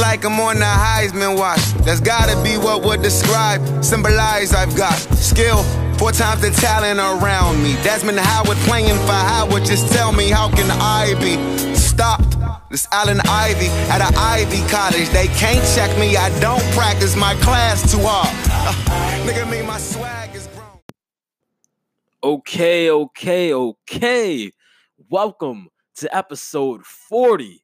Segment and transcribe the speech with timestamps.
[0.00, 1.62] like I'm on the Heisman watch.
[1.84, 5.62] That's gotta be what would describe, symbolize I've got skill.
[5.98, 7.74] Four times the talent around me.
[7.82, 9.64] Desmond Howard playing for Howard.
[9.64, 12.38] Just tell me, how can I be stopped?
[12.70, 15.08] This Allen Ivy at an Ivy College.
[15.10, 16.16] They can't check me.
[16.16, 18.28] I don't practice my class too hard.
[18.48, 20.80] Uh, nigga, me, my swag is grown.
[22.22, 24.52] Okay, okay, okay.
[25.10, 27.62] Welcome to episode 40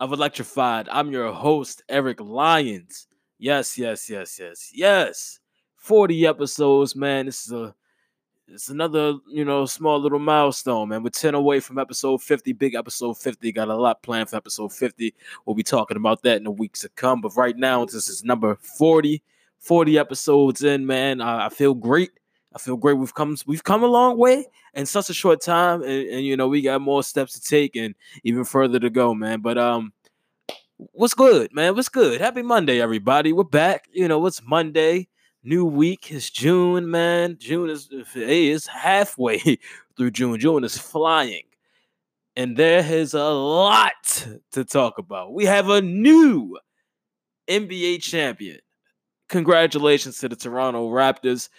[0.00, 0.88] of Electrified.
[0.90, 3.06] I'm your host, Eric Lyons.
[3.38, 5.40] Yes, yes, yes, yes, yes.
[5.76, 7.26] 40 episodes, man.
[7.26, 7.74] This is a
[8.48, 11.02] it's another, you know, small little milestone, man.
[11.02, 13.50] We're 10 away from episode 50, big episode 50.
[13.50, 15.12] Got a lot planned for episode 50.
[15.44, 17.20] We'll be talking about that in the weeks to come.
[17.20, 19.20] But right now, this is number 40.
[19.58, 21.20] 40 episodes in, man.
[21.20, 22.10] I, I feel great.
[22.56, 22.94] I feel great.
[22.94, 26.38] We've come we've come a long way in such a short time, and, and you
[26.38, 29.40] know we got more steps to take and even further to go, man.
[29.40, 29.92] But um,
[30.78, 31.74] what's good, man?
[31.74, 32.18] What's good?
[32.18, 33.34] Happy Monday, everybody.
[33.34, 33.88] We're back.
[33.92, 35.06] You know, it's Monday,
[35.44, 36.10] new week.
[36.10, 37.36] It's June, man.
[37.38, 39.38] June is hey, it's halfway
[39.98, 40.40] through June.
[40.40, 41.42] June is flying.
[42.36, 43.92] And there is a lot
[44.52, 45.34] to talk about.
[45.34, 46.56] We have a new
[47.48, 48.60] NBA champion.
[49.28, 51.50] Congratulations to the Toronto Raptors.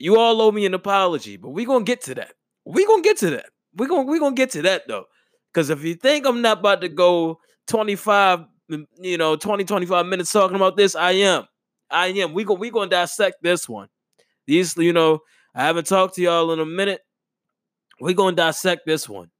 [0.00, 2.32] You all owe me an apology, but we're gonna get to that.
[2.64, 3.50] We're gonna get to that.
[3.76, 5.04] We're gonna we're gonna get to that though.
[5.52, 10.06] Because if you think I'm not about to go 25, mm, you know, 20, 25
[10.06, 11.44] minutes talking about this, I am.
[11.90, 12.32] I am.
[12.32, 13.88] We go we gonna dissect this one.
[14.46, 15.20] These, you know,
[15.54, 17.02] I haven't talked to y'all in a minute.
[18.00, 19.30] We're gonna dissect this one.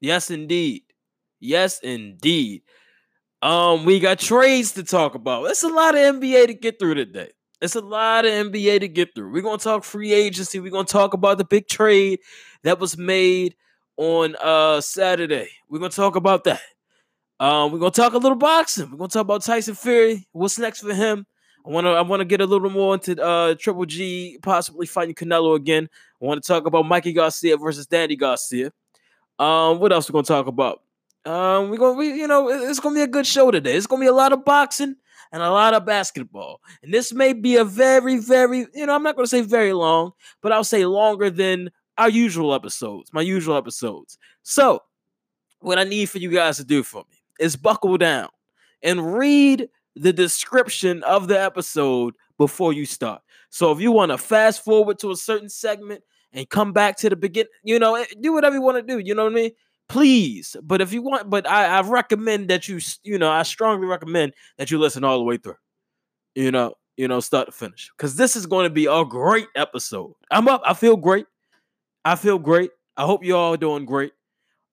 [0.00, 0.82] Yes, indeed.
[1.38, 2.62] Yes, indeed.
[3.40, 5.44] Um, we got trades to talk about.
[5.44, 7.30] It's a lot of NBA to get through today.
[7.60, 9.32] It's a lot of NBA to get through.
[9.32, 10.60] We're gonna talk free agency.
[10.60, 12.20] We're gonna talk about the big trade
[12.62, 13.56] that was made
[13.96, 15.48] on uh Saturday.
[15.68, 16.60] We're gonna talk about that.
[17.40, 18.90] Um, we're gonna talk a little boxing.
[18.90, 20.28] We're gonna talk about Tyson Fury.
[20.32, 21.26] What's next for him?
[21.66, 25.56] I wanna I wanna get a little more into uh Triple G possibly fighting Canelo
[25.56, 25.88] again.
[26.22, 28.72] I want to talk about Mikey Garcia versus Danny Garcia.
[29.40, 30.82] Um, what else we gonna talk about?
[31.24, 33.74] Um, we're gonna we, you know it's gonna be a good show today.
[33.74, 34.94] It's gonna be a lot of boxing
[35.32, 36.60] and a lot of basketball.
[36.82, 40.12] And this may be a very, very, you know, I'm not gonna say very long,
[40.42, 44.18] but I'll say longer than our usual episodes, my usual episodes.
[44.42, 44.82] So,
[45.60, 48.28] what I need for you guys to do for me is buckle down
[48.82, 53.20] and read the description of the episode before you start.
[53.50, 56.02] So if you want to fast forward to a certain segment
[56.32, 58.98] and come back to the beginning, you know, eh, do whatever you want to do.
[58.98, 59.50] You know what I mean?
[59.88, 60.56] Please.
[60.62, 64.34] But if you want, but I, I recommend that you, you know, I strongly recommend
[64.58, 65.56] that you listen all the way through.
[66.34, 67.90] You know, you know, start to finish.
[67.96, 70.12] Because this is going to be a great episode.
[70.30, 70.62] I'm up.
[70.64, 71.26] I feel great.
[72.04, 72.70] I feel great.
[72.96, 74.12] I hope you all doing great.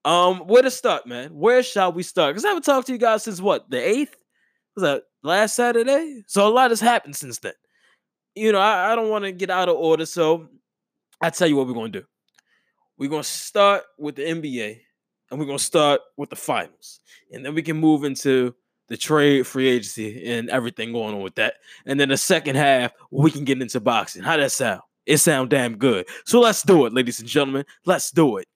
[0.04, 1.30] Um, where to start, man?
[1.32, 2.32] Where shall we start?
[2.32, 4.16] Because I haven't talked to you guys since what the eighth?
[4.76, 6.24] Was that last Saturday?
[6.28, 7.54] So a lot has happened since then.
[8.36, 10.48] You know, I, I don't want to get out of order, so
[11.22, 12.04] I tell you what we're gonna do.
[12.98, 14.82] We're gonna start with the NBA,
[15.30, 17.00] and we're gonna start with the finals,
[17.32, 18.56] and then we can move into
[18.88, 21.56] the trade, free agency, and everything going on with that.
[21.86, 24.24] And then the second half, we can get into boxing.
[24.24, 24.82] How that sound?
[25.06, 26.08] It sound damn good.
[26.26, 27.66] So let's do it, ladies and gentlemen.
[27.86, 28.48] Let's do it.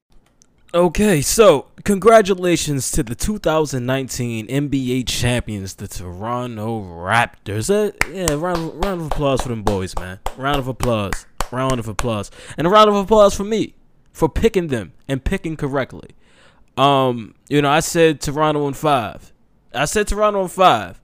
[0.72, 7.72] Okay, so congratulations to the 2019 NBA champions, the Toronto Raptors.
[7.72, 10.20] Uh, yeah, round, round of applause for them boys, man.
[10.38, 11.26] Round of applause.
[11.52, 12.30] Round of applause.
[12.56, 13.74] And a round of applause for me
[14.14, 16.10] for picking them and picking correctly.
[16.78, 19.34] Um, you know, I said Toronto in five.
[19.74, 21.02] I said Toronto in five.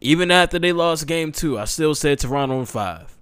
[0.00, 3.16] Even after they lost game two, I still said Toronto in five.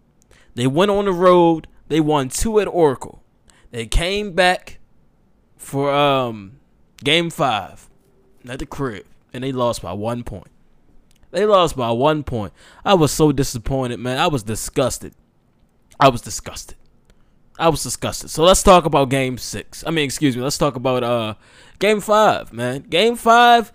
[0.54, 1.66] They went on the road.
[1.88, 3.22] They won two at Oracle.
[3.70, 4.78] They came back
[5.56, 6.58] for um
[7.02, 7.88] game five
[8.48, 10.48] at the crib, and they lost by one point.
[11.30, 12.52] They lost by one point.
[12.84, 14.18] I was so disappointed, man.
[14.18, 15.14] I was disgusted.
[15.98, 16.76] I was disgusted.
[17.58, 18.30] I was disgusted.
[18.30, 19.84] So let's talk about game six.
[19.86, 20.42] I mean, excuse me.
[20.42, 21.34] Let's talk about uh
[21.78, 22.82] game five, man.
[22.82, 23.72] Game five.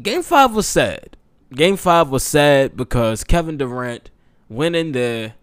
[0.00, 1.16] Game five was sad.
[1.52, 4.10] Game five was sad because Kevin Durant
[4.48, 5.34] went in there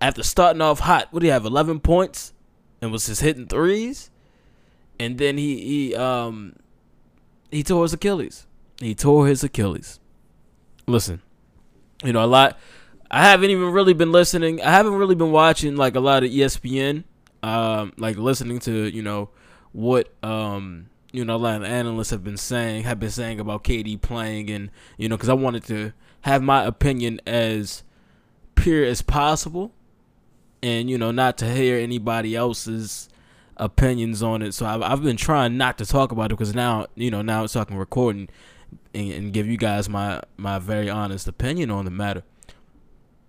[0.00, 1.08] after starting off hot.
[1.10, 1.44] What do you have?
[1.44, 2.32] Eleven points,
[2.80, 4.10] and was just hitting threes
[5.02, 6.54] and then he he um
[7.50, 8.46] he tore his Achilles.
[8.80, 9.98] He tore his Achilles.
[10.86, 11.20] Listen,
[12.04, 12.58] you know a lot.
[13.12, 14.62] I haven't even really been listening.
[14.62, 17.04] I haven't really been watching like a lot of ESPN.
[17.42, 19.30] Um, like listening to you know
[19.72, 23.64] what um you know a lot of analysts have been saying have been saying about
[23.64, 27.82] KD playing and you know because I wanted to have my opinion as
[28.54, 29.72] pure as possible
[30.62, 33.08] and you know not to hear anybody else's
[33.56, 34.52] opinions on it.
[34.52, 37.44] So I've, I've been trying not to talk about it because now, you know, now
[37.44, 38.28] it's talking recording.
[38.94, 42.22] and, and give you guys my my very honest opinion on the matter.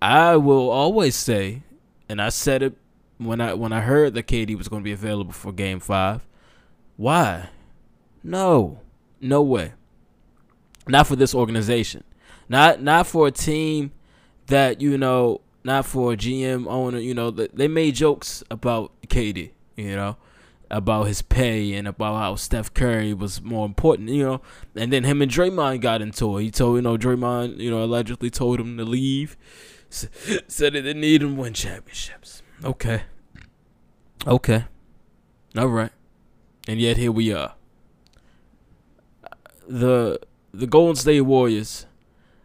[0.04, 1.62] I will always say,
[2.10, 2.74] and I said it
[3.16, 6.26] when I when I heard that KD was going to be available for Game Five.
[6.98, 7.48] Why?
[8.22, 8.80] No,
[9.22, 9.72] no way.
[10.86, 12.04] Not for this organization.
[12.50, 13.92] Not not for a team
[14.48, 15.40] that you know.
[15.66, 16.98] Not for a GM owner.
[16.98, 19.52] You know they made jokes about KD.
[19.74, 20.18] You know
[20.70, 24.42] about his pay and about how Steph Curry was more important, you know.
[24.74, 26.42] And then him and Draymond got into it.
[26.42, 29.36] He told, you know, Draymond, you know, allegedly told him to leave.
[30.48, 32.42] said they didn't need him win championships.
[32.62, 33.02] Okay.
[34.26, 34.64] Okay.
[35.56, 35.92] All right.
[36.66, 37.54] And yet here we are.
[39.68, 40.20] The
[40.52, 41.86] the Golden State Warriors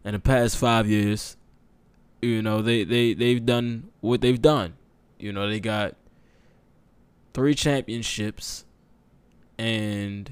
[0.03, 1.37] in the past 5 years,
[2.21, 4.73] you know, they they they've done what they've done.
[5.17, 5.95] You know, they got
[7.33, 8.65] three championships
[9.57, 10.31] and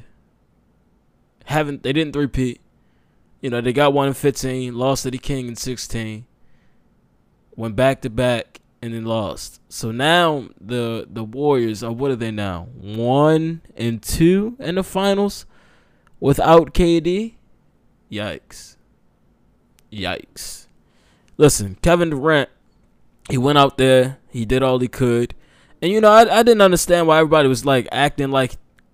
[1.46, 2.62] haven't they didn't repeat.
[3.42, 6.26] You know, they got one in 15, lost to the King in 16,
[7.58, 9.60] went back to back and then lost.
[9.68, 12.68] So now the the Warriors are what are they now?
[12.80, 15.46] One and two in the finals
[16.22, 17.34] without KD.
[18.10, 18.78] Yikes.
[19.92, 20.68] Yikes.
[21.36, 22.50] Listen, Kevin Durant,
[23.30, 25.36] he went out there, he did all he could.
[25.82, 28.54] And you know, I, I didn't understand why everybody was like acting like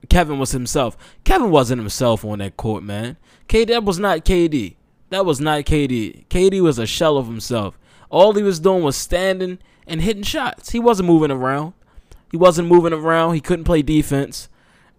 [0.10, 0.98] Kevin was himself.
[1.24, 3.18] Kevin wasn't himself on that court, man.
[3.48, 4.76] KD that was not KD.
[5.10, 6.28] That was not KD.
[6.28, 7.78] KD was a shell of himself.
[8.14, 9.58] All he was doing was standing
[9.88, 10.70] and hitting shots.
[10.70, 11.74] He wasn't moving around.
[12.30, 13.34] He wasn't moving around.
[13.34, 14.50] He couldn't play defense.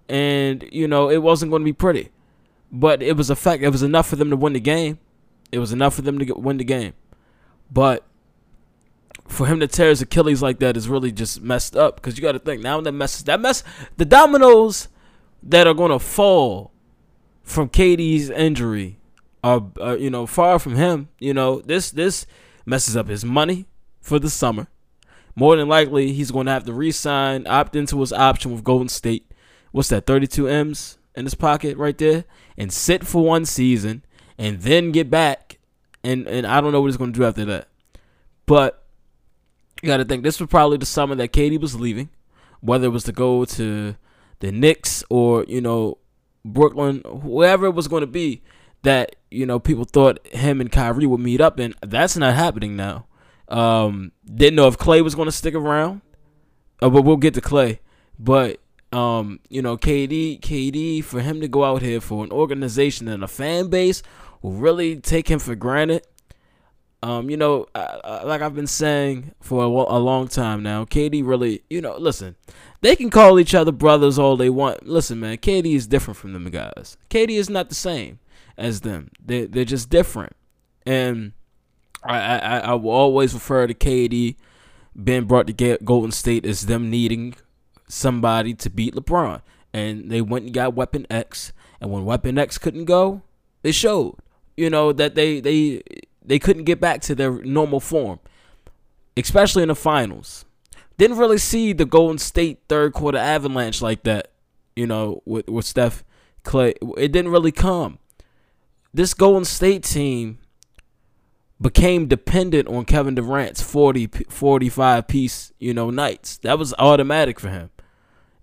[0.08, 2.10] And, you know, it wasn't going to be pretty.
[2.72, 3.62] But it was a fact.
[3.62, 4.98] It was enough for them to win the game.
[5.52, 6.94] It was enough for them to get, win the game.
[7.70, 8.04] But
[9.28, 11.94] for him to tear his Achilles like that is really just messed up.
[11.94, 13.62] Because you got to think now that mess, that mess,
[13.96, 14.88] the dominoes
[15.40, 16.72] that are going to fall
[17.44, 18.98] from KD's injury
[19.44, 21.10] are, are, you know, far from him.
[21.20, 22.26] You know, this this
[22.66, 23.66] messes up his money
[24.00, 24.68] for the summer.
[25.36, 28.88] More than likely, he's going to have to re-sign, opt into his option with Golden
[28.88, 29.30] State.
[29.72, 30.06] What's that?
[30.06, 32.24] 32 M's in his pocket right there,
[32.56, 34.04] and sit for one season,
[34.38, 35.58] and then get back.
[36.04, 37.68] And and I don't know what he's going to do after that.
[38.46, 38.84] But
[39.82, 42.10] you got to think this was probably the summer that KD was leaving,
[42.60, 43.96] whether it was to go to
[44.40, 45.98] the Knicks or you know
[46.44, 48.42] Brooklyn, whoever it was going to be.
[48.84, 52.76] That you know people thought him and Kyrie would meet up, and that's not happening
[52.76, 53.06] now.
[53.48, 56.00] Um, didn't know if Klay was going to stick around,
[56.80, 57.78] uh, but we'll get to Klay.
[58.18, 58.60] But
[58.92, 63.24] um, you know, KD, KD, for him to go out here for an organization and
[63.24, 64.02] a fan base
[64.40, 66.06] who really take him for granted.
[67.02, 70.86] Um, you know, I, I, like I've been saying for a, a, long time now,
[70.86, 72.34] KD really, you know, listen,
[72.80, 74.86] they can call each other brothers all they want.
[74.86, 76.96] Listen, man, KD is different from them guys.
[77.10, 78.20] KD is not the same
[78.56, 79.10] as them.
[79.24, 80.34] They they're just different,
[80.86, 81.32] and
[82.04, 84.36] I, I, I will always refer to KD
[85.02, 87.34] being brought to Golden State as them needing
[87.88, 89.40] somebody to beat LeBron.
[89.72, 91.52] And they went and got Weapon X.
[91.80, 93.22] And when Weapon X couldn't go,
[93.62, 94.16] they showed,
[94.56, 95.82] you know, that they they
[96.24, 98.20] they couldn't get back to their normal form,
[99.16, 100.44] especially in the finals.
[100.96, 104.30] Didn't really see the Golden State third quarter avalanche like that,
[104.76, 106.04] you know, with with Steph
[106.44, 106.74] Klay.
[106.96, 107.98] It didn't really come.
[108.94, 110.38] This Golden State team
[111.60, 116.38] became dependent on Kevin Durant's 40 45 piece, you know, nights.
[116.38, 117.70] That was automatic for him.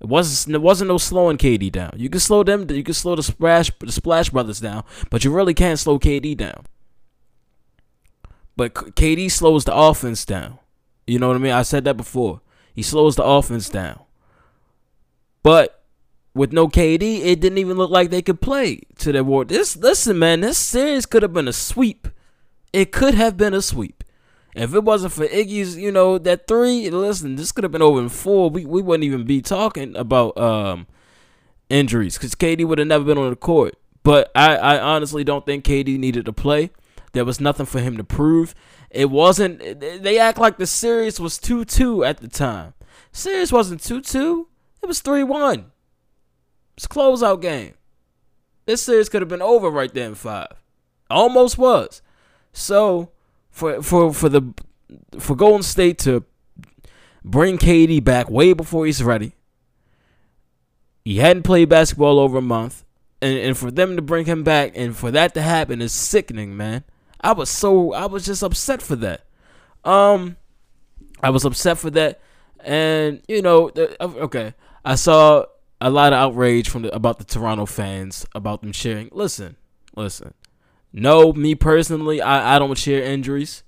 [0.01, 1.93] It wasn't it wasn't no slowing KD down.
[1.95, 5.31] You can slow them you can slow the splash the splash brothers down, but you
[5.31, 6.65] really can't slow KD down.
[8.57, 10.59] But KD slows the offense down.
[11.07, 11.53] You know what I mean?
[11.53, 12.41] I said that before.
[12.73, 14.01] He slows the offense down.
[15.43, 15.80] But
[16.33, 19.45] with no KD, it didn't even look like they could play to their war.
[19.45, 22.07] This listen, man, this series could have been a sweep
[22.73, 24.03] it could have been a sweep.
[24.55, 28.01] If it wasn't for Iggy's, you know, that three, listen, this could have been over
[28.01, 28.49] in four.
[28.49, 30.87] We we wouldn't even be talking about um
[31.69, 33.75] injuries because KD would have never been on the court.
[34.03, 36.71] But I, I honestly don't think KD needed to play.
[37.13, 38.55] There was nothing for him to prove.
[38.89, 39.59] It wasn't.
[39.79, 42.73] They act like the series was two two at the time.
[43.13, 44.49] Series wasn't two two.
[44.81, 45.71] It was three one.
[46.75, 47.73] It's a closeout game.
[48.65, 50.61] This series could have been over right there in five.
[51.09, 52.01] Almost was.
[52.53, 53.11] So
[53.49, 54.53] for for for the
[55.19, 56.23] for Golden State to
[57.23, 59.33] bring KD back way before he's ready.
[61.03, 62.85] He hadn't played basketball over a month.
[63.23, 66.57] And, and for them to bring him back and for that to happen is sickening,
[66.57, 66.83] man.
[67.19, 69.25] I was so I was just upset for that.
[69.83, 70.37] Um
[71.21, 72.19] I was upset for that.
[72.63, 75.45] And you know, okay, I saw
[75.81, 79.09] a lot of outrage from the, about the Toronto fans about them cheering.
[79.11, 79.57] Listen,
[79.95, 80.35] listen.
[80.93, 83.63] No, me personally, I, I don't cheer injuries.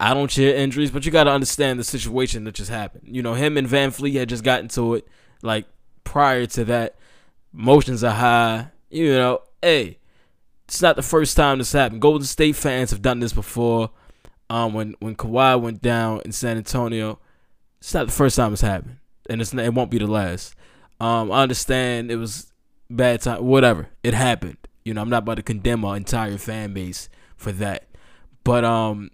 [0.00, 3.14] I don't cheer injuries, but you got to understand the situation that just happened.
[3.14, 5.06] You know, him and VanVleet had just gotten to it
[5.42, 5.66] like
[6.04, 6.96] prior to that.
[7.52, 8.70] Motions are high.
[8.90, 9.98] You know, hey,
[10.64, 12.00] it's not the first time this happened.
[12.00, 13.90] Golden State fans have done this before.
[14.48, 17.18] Um, when when Kawhi went down in San Antonio,
[17.78, 18.96] it's not the first time it's happened,
[19.28, 20.54] and it's it won't be the last.
[21.02, 22.52] Um, I understand it was
[22.88, 23.88] bad time, whatever.
[24.04, 24.56] It happened.
[24.84, 27.88] You know, I'm not about to condemn our entire fan base for that,
[28.44, 29.10] but um,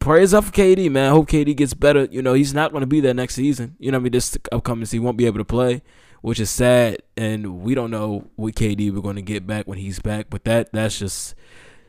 [0.00, 1.06] prayers up for KD, man.
[1.06, 2.08] I hope KD gets better.
[2.10, 3.74] You know, he's not going to be there next season.
[3.78, 5.80] You know, I mean, this upcoming season, he won't be able to play,
[6.20, 6.98] which is sad.
[7.16, 10.26] And we don't know what KD we're going to get back when he's back.
[10.28, 11.34] But that that's just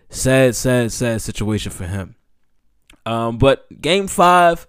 [0.10, 2.16] sad, sad, sad situation for him.
[3.06, 4.66] Um, but game five,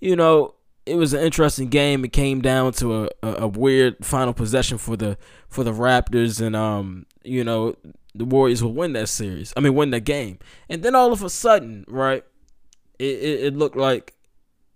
[0.00, 0.54] you know,
[0.86, 2.04] it was an interesting game.
[2.04, 5.16] It came down to a, a, a weird final possession for the
[5.48, 7.76] for the Raptors, and um, you know,
[8.14, 9.52] the Warriors will win that series.
[9.56, 10.38] I mean, win that game.
[10.68, 12.24] And then all of a sudden, right?
[13.02, 14.14] it, it, it looked like,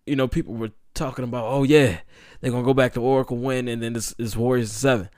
[0.04, 2.00] you know, people were talking about, oh yeah,
[2.40, 5.08] they're gonna go back to Oracle win, and then this is Warriors seven.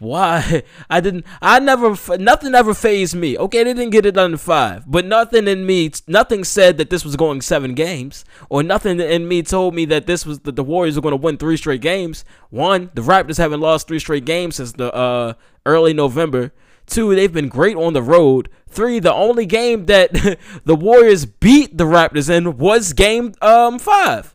[0.00, 0.62] Why?
[0.90, 1.26] I didn't.
[1.42, 1.94] I never.
[2.16, 3.36] Nothing ever phased me.
[3.36, 5.92] Okay, they didn't get it done in five, but nothing in me.
[6.08, 10.06] Nothing said that this was going seven games, or nothing in me told me that
[10.06, 12.24] this was that the Warriors were going to win three straight games.
[12.48, 15.34] One, the Raptors haven't lost three straight games since the uh,
[15.66, 16.52] early November.
[16.86, 18.48] Two, they've been great on the road.
[18.68, 24.34] Three, the only game that the Warriors beat the Raptors in was game um five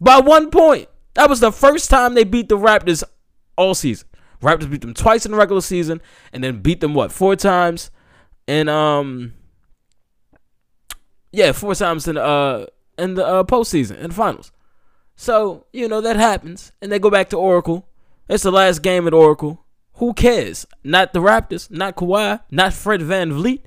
[0.00, 0.88] by one point.
[1.14, 3.04] That was the first time they beat the Raptors
[3.56, 4.08] all season.
[4.44, 6.00] Raptors beat them twice in the regular season
[6.32, 7.90] and then beat them what four times
[8.46, 9.32] and um
[11.32, 12.66] yeah four times in uh
[12.98, 14.52] in the uh postseason in the finals.
[15.16, 17.88] So you know that happens and they go back to Oracle.
[18.28, 19.64] It's the last game at Oracle.
[19.94, 20.66] Who cares?
[20.82, 23.62] Not the Raptors, not Kawhi, not Fred Van VanVleet,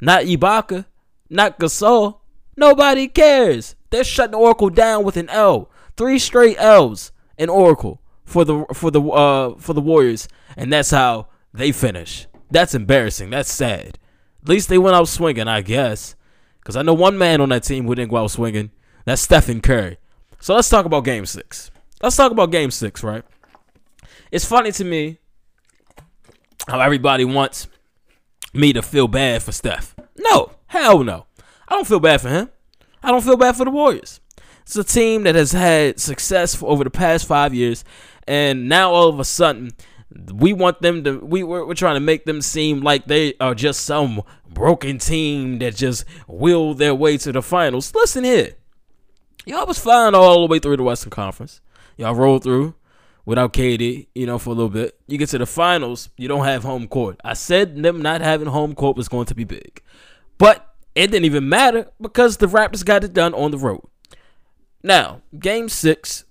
[0.00, 0.86] not Ibaka,
[1.30, 2.18] not Gasol.
[2.56, 3.76] Nobody cares.
[3.90, 5.70] They're shutting Oracle down with an L.
[5.96, 10.90] Three straight L's in Oracle for the for the uh for the Warriors, and that's
[10.90, 12.26] how they finish.
[12.50, 13.30] That's embarrassing.
[13.30, 13.98] That's sad.
[14.42, 16.14] At least they went out swinging, I guess.
[16.60, 18.70] Because I know one man on that team who didn't go out swinging.
[19.06, 19.96] That's Stephen Curry.
[20.40, 21.70] So let's talk about Game Six.
[22.02, 23.24] Let's talk about Game Six, right?
[24.30, 25.18] It's funny to me
[26.68, 27.66] how everybody wants
[28.52, 29.94] me to feel bad for Steph.
[30.18, 31.24] No, hell no.
[31.66, 32.50] I don't feel bad for him.
[33.02, 34.20] I don't feel bad for the Warriors.
[34.68, 37.84] It's a team that has had success over the past five years,
[38.26, 39.70] and now all of a sudden,
[40.30, 41.20] we want them to.
[41.20, 45.58] We we're, we're trying to make them seem like they are just some broken team
[45.60, 47.94] that just will their way to the finals.
[47.94, 48.56] Listen here,
[49.46, 51.62] y'all was fine all the way through the Western Conference.
[51.96, 52.74] Y'all rolled through
[53.24, 55.00] without KD, you know, for a little bit.
[55.06, 57.18] You get to the finals, you don't have home court.
[57.24, 59.80] I said them not having home court was going to be big.
[60.36, 63.88] But it didn't even matter because the Raptors got it done on the road.
[64.82, 66.24] Now, game six,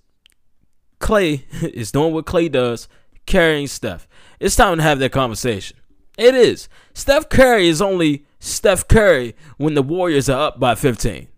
[1.00, 2.88] Klay is doing what Klay does,
[3.26, 4.08] carrying Steph.
[4.40, 5.76] It's time to have that conversation.
[6.16, 6.68] It is.
[6.94, 11.28] Steph Curry is only Steph Curry when the Warriors are up by 15.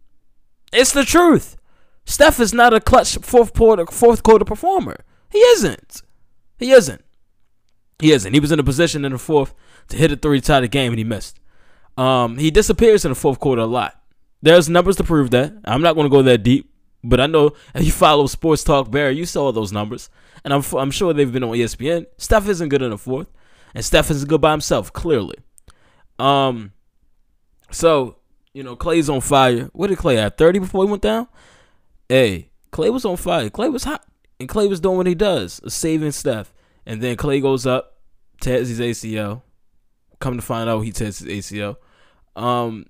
[0.72, 1.56] It's the truth.
[2.06, 5.04] Steph is not a clutch fourth quarter fourth quarter performer.
[5.30, 6.02] He isn't.
[6.58, 7.04] He isn't.
[7.98, 8.32] He isn't.
[8.32, 9.54] He was in a position in the fourth
[9.88, 11.38] to hit a three tie the game and he missed.
[11.96, 14.00] Um, he disappears in the fourth quarter a lot.
[14.42, 15.52] There's numbers to prove that.
[15.64, 16.69] I'm not going to go that deep,
[17.02, 20.11] but I know if you follow Sports Talk Barry, you saw those numbers,
[20.45, 22.07] and I'm I'm sure they've been on ESPN.
[22.19, 23.28] Steph isn't good in the fourth,
[23.75, 25.37] and Steph isn't good by himself, clearly.
[26.19, 26.73] Um,
[27.71, 28.16] so
[28.52, 29.71] you know Klay's on fire.
[29.73, 30.37] What did Klay have?
[30.37, 31.28] 30 before he went down.
[32.09, 33.49] Hey, Klay was on fire.
[33.50, 34.04] Klay was hot.
[34.38, 36.52] And Klay was doing what he does, saving Steph.
[36.87, 37.99] And then Klay goes up,
[38.40, 39.42] tears his ACL.
[40.19, 41.76] Come to find out he tears his ACL.
[42.37, 42.87] Um,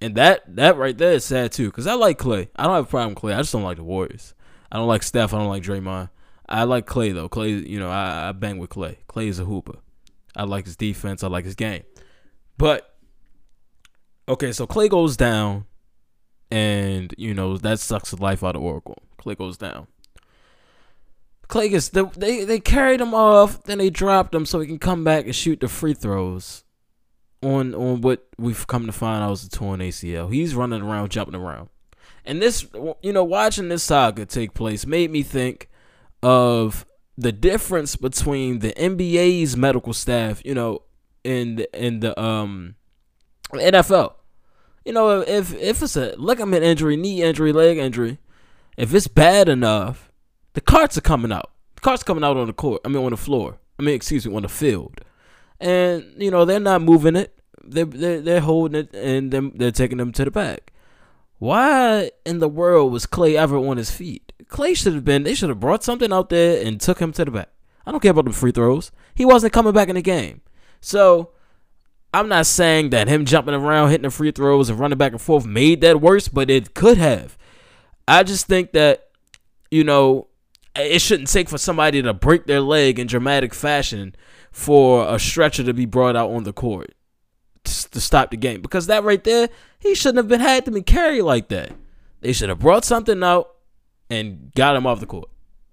[0.00, 2.48] and that that right there is sad too, because I like Klay.
[2.56, 3.34] I don't have a problem with Klay.
[3.34, 4.34] I just don't like the Warriors.
[4.72, 5.34] I don't like Steph.
[5.34, 6.10] I don't like Draymond.
[6.48, 7.28] I like Klay though.
[7.28, 8.96] Klay, you know, I, I bang with Klay.
[9.08, 9.78] Klay is a hooper.
[10.34, 11.22] I like his defense.
[11.22, 11.82] I like his game.
[12.56, 12.94] But
[14.28, 15.66] okay, so Klay goes down,
[16.50, 19.02] and you know that sucks the life out of Oracle.
[19.18, 19.86] Klay goes down.
[21.48, 25.04] Klay gets they they carried him off, then they dropped him so he can come
[25.04, 26.64] back and shoot the free throws.
[27.42, 30.32] On on what we've come to find out was a torn ACL.
[30.32, 31.70] He's running around, jumping around,
[32.24, 32.66] and this
[33.02, 35.70] you know watching this saga take place made me think
[36.22, 36.84] of
[37.16, 40.82] the difference between the NBA's medical staff, you know,
[41.24, 42.74] the, in the um
[43.54, 44.14] NFL.
[44.84, 48.18] You know, if if it's a ligament injury, knee injury, leg injury,
[48.76, 50.10] if it's bad enough
[50.54, 51.50] the carts are coming out.
[51.76, 52.80] The carts coming out on the court.
[52.84, 53.58] I mean, on the floor.
[53.78, 55.00] I mean, excuse me, on the field.
[55.60, 59.70] And you know they're not moving it they're they're, they're holding it and them they're
[59.70, 60.72] taking them to the back.
[61.38, 64.32] Why in the world was Klay ever on his feet?
[64.44, 65.22] Klay should have been.
[65.22, 67.48] They should have brought something out there and took him to the back.
[67.86, 68.92] I don't care about the free throws.
[69.14, 70.42] He wasn't coming back in the game.
[70.80, 71.30] So
[72.12, 75.20] I'm not saying that him jumping around, hitting the free throws, and running back and
[75.20, 77.38] forth made that worse, but it could have.
[78.06, 79.08] I just think that,
[79.70, 80.26] you know,
[80.74, 84.14] it shouldn't take for somebody to break their leg in dramatic fashion
[84.50, 86.94] for a stretcher to be brought out on the court
[87.64, 88.60] to stop the game.
[88.60, 91.72] Because that right there, he shouldn't have been had to be carried like that.
[92.20, 93.50] They should have brought something out
[94.08, 95.28] and got him off the court.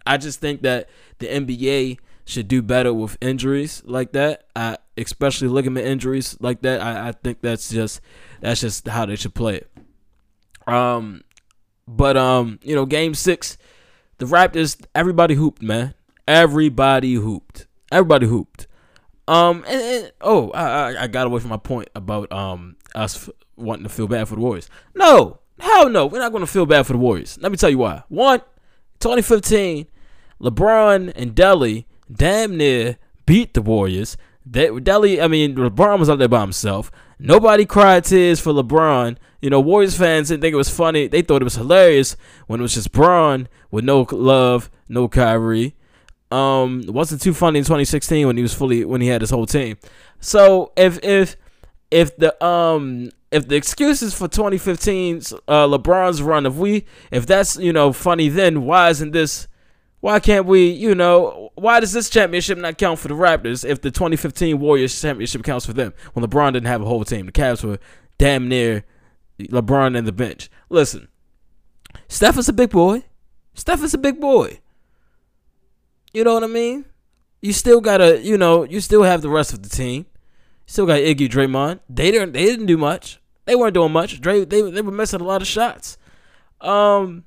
[0.05, 4.47] I just think that the NBA should do better with injuries like that.
[4.55, 6.81] I, especially ligament injuries like that.
[6.81, 8.01] I, I think that's just
[8.41, 9.71] that's just how they should play it.
[10.67, 11.23] Um,
[11.87, 13.57] but um, you know, game six,
[14.17, 15.93] the Raptors, everybody hooped, man.
[16.27, 17.66] Everybody hooped.
[17.91, 18.67] Everybody hooped.
[19.27, 23.33] Um, and, and oh, I, I got away from my point about um us f-
[23.57, 24.69] wanting to feel bad for the Warriors.
[24.95, 27.37] No, hell no, we're not going to feel bad for the Warriors.
[27.41, 28.03] Let me tell you why.
[28.07, 28.39] One,
[28.99, 29.87] 2015,
[30.41, 34.15] LeBron and Delly damn near beat the Warriors.
[34.45, 36.89] They, Delly, I mean, LeBron was out there by himself.
[37.19, 39.17] Nobody cried tears for LeBron.
[39.41, 41.07] You know, Warriors fans didn't think it was funny.
[41.07, 42.15] They thought it was hilarious
[42.47, 45.75] when it was just Bron with no love, no Kyrie.
[46.29, 49.45] Um, wasn't too funny in 2016 when he was fully when he had his whole
[49.45, 49.77] team.
[50.19, 51.37] So if if
[51.89, 57.57] if the um if the excuses for 2015's uh, LeBron's run, if we if that's
[57.57, 59.47] you know funny, then why isn't this?
[59.99, 60.69] Why can't we?
[60.69, 64.99] You know, why does this championship not count for the Raptors if the 2015 Warriors
[64.99, 67.25] championship counts for them when LeBron didn't have a whole team?
[67.25, 67.79] The Cavs were
[68.17, 68.83] damn near
[69.39, 70.49] LeBron and the bench.
[70.69, 71.07] Listen,
[72.07, 73.03] Steph is a big boy.
[73.53, 74.59] Steph is a big boy.
[76.13, 76.85] You know what I mean?
[77.41, 80.05] You still gotta, you know, you still have the rest of the team.
[80.05, 81.79] You Still got Iggy, Draymond.
[81.89, 83.19] They didn't, they didn't do much.
[83.45, 84.19] They weren't doing much.
[84.19, 85.97] Dre, they, they were missing a lot of shots.
[86.59, 87.25] Um,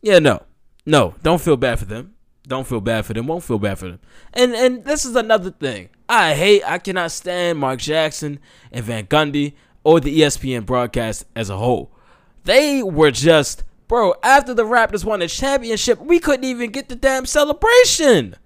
[0.00, 0.42] yeah, no,
[0.86, 2.14] no, don't feel bad for them.
[2.46, 3.26] Don't feel bad for them.
[3.26, 4.00] Won't feel bad for them.
[4.32, 5.90] And and this is another thing.
[6.08, 6.62] I hate.
[6.66, 8.40] I cannot stand Mark Jackson
[8.72, 11.92] and Van Gundy or the ESPN broadcast as a whole.
[12.44, 16.96] They were just Bro, after the Raptors won the championship, we couldn't even get the
[16.96, 18.36] damn celebration.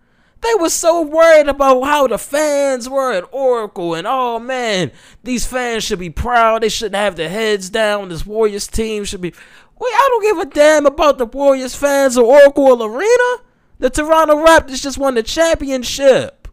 [0.40, 4.90] They were so worried about how the fans were at Oracle, and oh man,
[5.22, 6.64] these fans should be proud.
[6.64, 8.09] They shouldn't have their heads down.
[8.09, 9.28] This Warriors team should be.
[9.28, 13.44] Wait, I don't give a damn about the Warriors fans or Oracle Arena.
[13.78, 16.48] The Toronto Raptors just won the championship,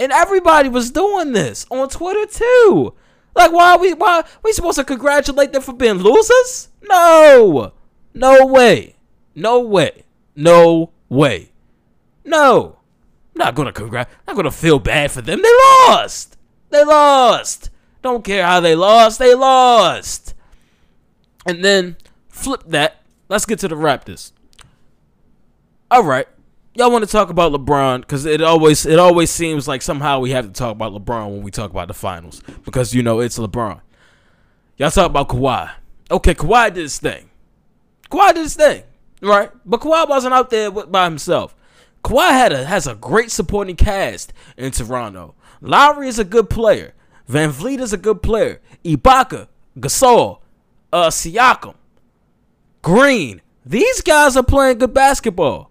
[0.00, 2.94] and everybody was doing this on Twitter too.
[3.36, 6.70] Like, why are we why are we supposed to congratulate them for being losers?
[6.82, 7.72] No.
[8.14, 8.94] No way.
[9.34, 10.04] No way.
[10.36, 11.50] No way.
[12.24, 12.78] No.
[13.34, 14.08] I'm not gonna congrat.
[14.26, 15.42] Not gonna feel bad for them.
[15.42, 15.54] They
[15.88, 16.36] lost.
[16.70, 17.70] They lost.
[18.02, 19.18] Don't care how they lost.
[19.18, 20.34] They lost.
[21.46, 21.96] And then
[22.28, 23.02] flip that.
[23.28, 24.32] Let's get to the Raptors.
[25.90, 26.28] All right.
[26.76, 30.30] Y'all want to talk about LeBron because it always it always seems like somehow we
[30.30, 33.38] have to talk about LeBron when we talk about the finals because you know it's
[33.38, 33.80] LeBron.
[34.76, 35.70] Y'all talk about Kawhi.
[36.10, 37.30] Okay, Kawhi did his thing.
[38.10, 38.82] Kawhi did his thing,
[39.20, 39.50] right?
[39.64, 41.54] But Kawhi wasn't out there by himself.
[42.02, 45.34] Kawhi had a, has a great supporting cast in Toronto.
[45.60, 46.92] Lowry is a good player.
[47.28, 48.60] VanVleet is a good player.
[48.84, 50.40] Ibaka, Gasol,
[50.92, 51.74] uh, Siakam,
[52.82, 53.40] Green.
[53.64, 55.70] These guys are playing good basketball.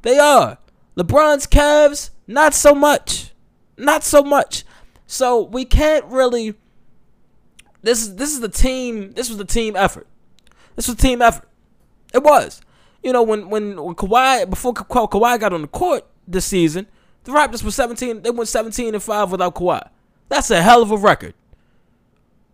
[0.00, 0.56] They are.
[0.96, 3.32] LeBron's Cavs, not so much.
[3.76, 4.64] Not so much.
[5.06, 6.54] So we can't really.
[7.82, 9.12] This is this is the team.
[9.12, 10.06] This was the team effort.
[10.76, 11.46] This was team effort.
[12.12, 12.60] It was.
[13.02, 16.86] You know, when when, when Kawhi before Ka- Kawhi got on the court this season,
[17.24, 18.22] the Raptors were 17.
[18.22, 19.88] They went 17 and five without Kawhi.
[20.28, 21.34] That's a hell of a record.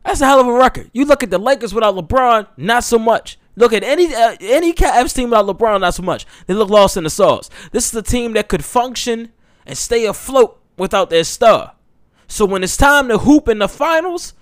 [0.04, 0.90] That's a hell of a record.
[0.92, 3.38] You look at the Lakers without LeBron, not so much.
[3.56, 6.26] Look at any uh, any Cavs team without LeBron, not so much.
[6.46, 7.50] They look lost in the sauce.
[7.72, 9.32] This is a team that could function
[9.64, 11.72] and stay afloat without their star.
[12.28, 14.34] So when it's time to hoop in the finals,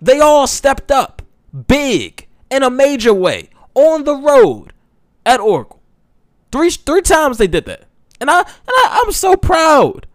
[0.00, 1.22] they all stepped up
[1.66, 4.72] big in a major way on the road
[5.24, 5.80] at Oracle.
[6.50, 7.84] Three three times they did that.
[8.20, 10.06] And I and I, I'm so proud.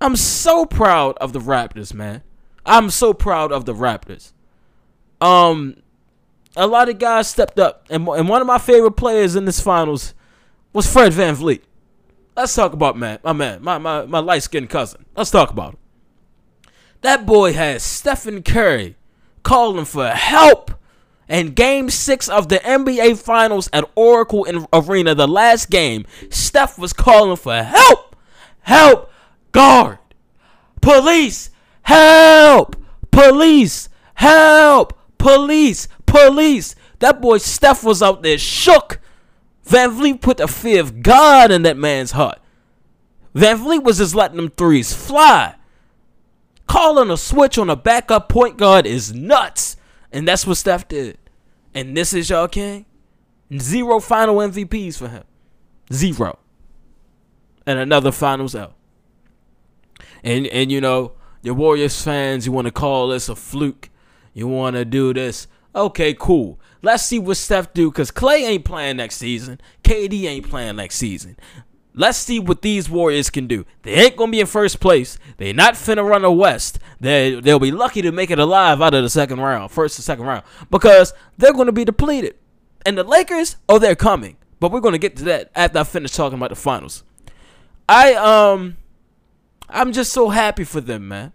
[0.00, 2.22] I'm so proud of the Raptors, man.
[2.64, 4.32] I'm so proud of the Raptors.
[5.20, 5.76] Um
[6.56, 9.60] a lot of guys stepped up and, and one of my favorite players in this
[9.60, 10.14] finals
[10.72, 11.60] was Fred VanVleet.
[12.34, 15.04] Let's talk about man, my man, my my, my light-skinned cousin.
[15.14, 15.78] Let's talk about him.
[17.02, 18.96] That boy has Stephen Curry
[19.42, 20.72] calling for help
[21.28, 26.92] in game six of the NBA Finals at Oracle Arena, the last game, Steph was
[26.92, 28.16] calling for help,
[28.60, 29.10] help,
[29.52, 29.98] guard,
[30.80, 31.50] police,
[31.82, 32.76] help,
[33.10, 36.74] police, help, police, police.
[37.00, 39.00] That boy Steph was out there shook.
[39.66, 42.38] VanVleet put the fear of God in that man's heart.
[43.34, 45.56] VanVleet was just letting them threes fly.
[46.68, 49.65] Calling a switch on a backup point guard is nuts.
[50.16, 51.18] And that's what Steph did.
[51.74, 52.86] And this is y'all king.
[53.58, 55.24] Zero final MVPs for him.
[55.92, 56.38] Zero.
[57.66, 58.72] And another finals L.
[60.24, 63.90] And and you know, your Warriors fans, you want to call this a fluke.
[64.32, 65.48] You want to do this.
[65.74, 66.58] Okay, cool.
[66.80, 69.60] Let's see what Steph do because Klay ain't playing next season.
[69.84, 71.36] KD ain't playing next season.
[71.98, 73.64] Let's see what these Warriors can do.
[73.82, 75.18] They ain't gonna be in first place.
[75.38, 76.78] They not finna run the West.
[77.00, 80.02] They they'll be lucky to make it alive out of the second round, first or
[80.02, 82.36] second round, because they're gonna be depleted.
[82.84, 84.36] And the Lakers, oh, they're coming.
[84.60, 87.02] But we're gonna get to that after I finish talking about the finals.
[87.88, 88.76] I um,
[89.70, 91.32] I'm just so happy for them, man.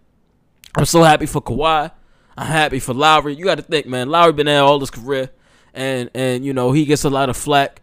[0.76, 1.90] I'm so happy for Kawhi.
[2.36, 3.34] I'm happy for Lowry.
[3.34, 4.08] You got to think, man.
[4.08, 5.30] Lowry been there all his career,
[5.74, 7.82] and and you know he gets a lot of flack,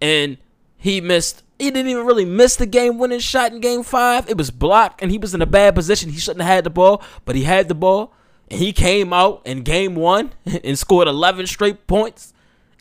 [0.00, 0.38] and
[0.76, 4.28] he missed he didn't even really miss the game winning shot in game five.
[4.28, 6.10] It was blocked and he was in a bad position.
[6.10, 8.12] He shouldn't have had the ball, but he had the ball.
[8.50, 10.32] And he came out in game one
[10.64, 12.32] and scored 11 straight points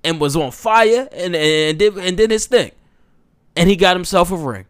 [0.04, 2.72] and was on fire and, and, did, and did his thing.
[3.56, 4.65] And he got himself a ring.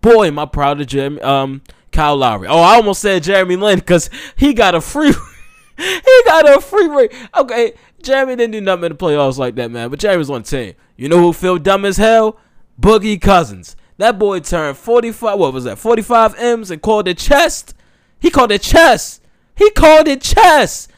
[0.00, 2.48] Boy, am I proud of Jeremy, um, Kyle Lowry.
[2.48, 5.12] Oh, I almost said Jeremy Lin because he got a free
[5.76, 7.08] he got a free ring.
[7.36, 9.90] Okay, Jeremy didn't do nothing in the playoffs like that, man.
[9.90, 10.74] But Jeremy was on team.
[10.96, 12.38] You know who feel dumb as hell?
[12.80, 13.76] Boogie Cousins.
[13.98, 17.74] That boy turned 45, what was that, 45 M's and called it chest.
[18.18, 19.22] He called it chest.
[19.56, 20.90] He called it chest.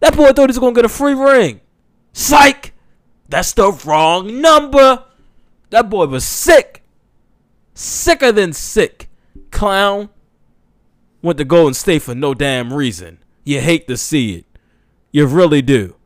[0.00, 1.60] That boy thought he was going to get a free ring.
[2.12, 2.72] Psych.
[3.28, 5.04] That's the wrong number.
[5.70, 6.82] That boy was sick.
[7.74, 9.08] Sicker than sick.
[9.50, 10.08] Clown.
[11.22, 13.18] Went to Golden State for no damn reason.
[13.44, 14.44] You hate to see it.
[15.12, 15.96] You really do.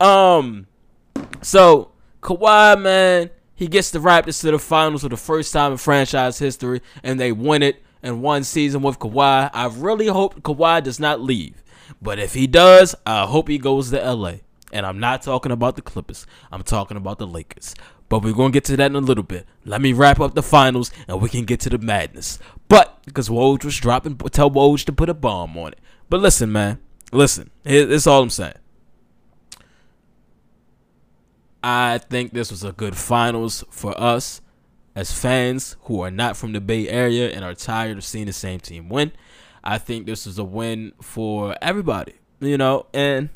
[0.00, 0.66] Um,
[1.42, 5.78] so Kawhi, man, he gets the Raptors to the finals for the first time in
[5.78, 9.50] franchise history, and they win it in one season with Kawhi.
[9.52, 11.64] I really hope Kawhi does not leave.
[12.00, 14.34] But if he does, I hope he goes to LA.
[14.72, 16.26] And I'm not talking about the Clippers.
[16.52, 17.74] I'm talking about the Lakers.
[18.08, 19.46] But we're going to get to that in a little bit.
[19.64, 22.38] Let me wrap up the finals and we can get to the madness.
[22.68, 25.80] But because Woj was dropping, tell Woj to put a bomb on it.
[26.10, 26.78] But listen, man.
[27.12, 27.50] Listen.
[27.64, 28.54] This all I'm saying.
[31.68, 34.40] I think this was a good finals for us
[34.94, 38.32] as fans who are not from the Bay Area and are tired of seeing the
[38.32, 39.10] same team win.
[39.64, 43.30] I think this was a win for everybody, you know, and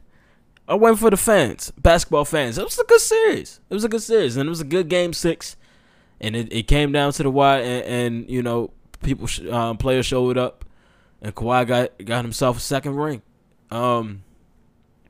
[0.68, 2.56] a win for the fans, basketball fans.
[2.56, 3.58] It was a good series.
[3.68, 5.56] It was a good series, and it was a good game six.
[6.20, 8.70] And it, it came down to the wire, and, and you know,
[9.02, 10.64] people, um, players showed up,
[11.20, 13.22] and Kawhi got got himself a second ring.
[13.72, 14.22] Um,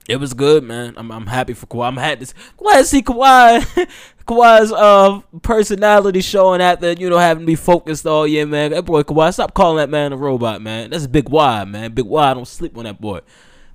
[0.09, 0.95] it was good, man.
[0.97, 1.89] I'm I'm happy for Kawhi.
[1.89, 3.89] I'm happy to, glad to see Kawhi
[4.27, 8.73] Kawhi's uh personality showing after you know having to be focused all year, man.
[8.73, 10.91] That boy Kawhi, stop calling that man a robot, man.
[10.91, 11.93] That's a big Y, man.
[11.93, 12.35] Big Y.
[12.35, 13.21] Don't sleep on that boy.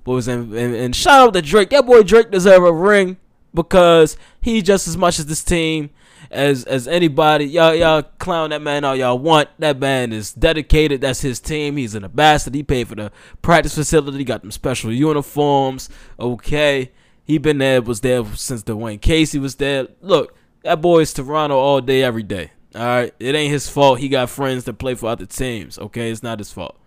[0.04, 1.70] Boys and, and, and shout out to Drake.
[1.70, 3.16] That boy Drake deserve a ring
[3.52, 5.90] because he just as much as this team
[6.30, 7.46] as as anybody.
[7.46, 9.48] Y'all y'all clown that man all y'all want.
[9.58, 11.00] That man is dedicated.
[11.00, 11.76] That's his team.
[11.76, 12.56] He's an ambassador.
[12.56, 13.12] He paid for the
[13.42, 14.24] practice facility.
[14.24, 15.88] Got them special uniforms.
[16.18, 16.92] Okay.
[17.24, 19.88] He been there, was there since Dwane Casey was there.
[20.00, 22.52] Look, that boy is Toronto all day, every day.
[22.76, 23.98] All right, it ain't his fault.
[23.98, 25.78] He got friends that play for other teams.
[25.78, 26.78] Okay, it's not his fault.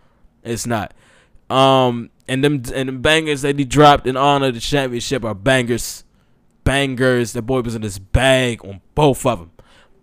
[0.43, 0.93] It's not.
[1.49, 5.33] Um, and them and them bangers that he dropped in honor of the championship are
[5.33, 6.03] bangers
[6.69, 7.33] bangers.
[7.33, 9.51] The boy was in his bag on both of them.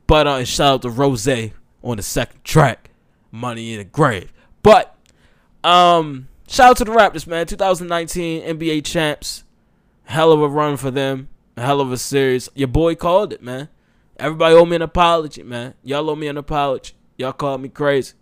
[0.09, 2.91] But uh, shout out to Ross on the second track,
[3.31, 4.33] Money in the Grave.
[4.65, 4.97] But
[5.63, 7.47] um, shout out to the Raptors, man.
[7.47, 9.45] 2019 NBA champs.
[10.07, 11.29] Hell of a run for them.
[11.57, 12.49] Hell of a series.
[12.57, 13.69] Your boy called it, man.
[14.19, 15.75] Everybody owe me an apology, man.
[15.85, 16.95] Y'all owe me an apology.
[17.17, 18.15] Y'all called me crazy.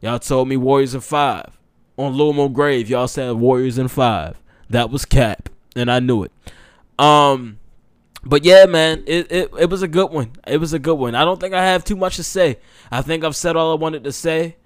[0.00, 1.58] Y'all told me Warriors in five.
[1.98, 4.40] On Lomo Grave, y'all said Warriors in five.
[4.70, 6.32] That was cap, and I knew it.
[6.98, 7.58] Um,
[8.24, 10.32] but yeah, man, it, it it was a good one.
[10.46, 11.14] It was a good one.
[11.14, 12.58] I don't think I have too much to say.
[12.90, 14.56] I think I've said all I wanted to say.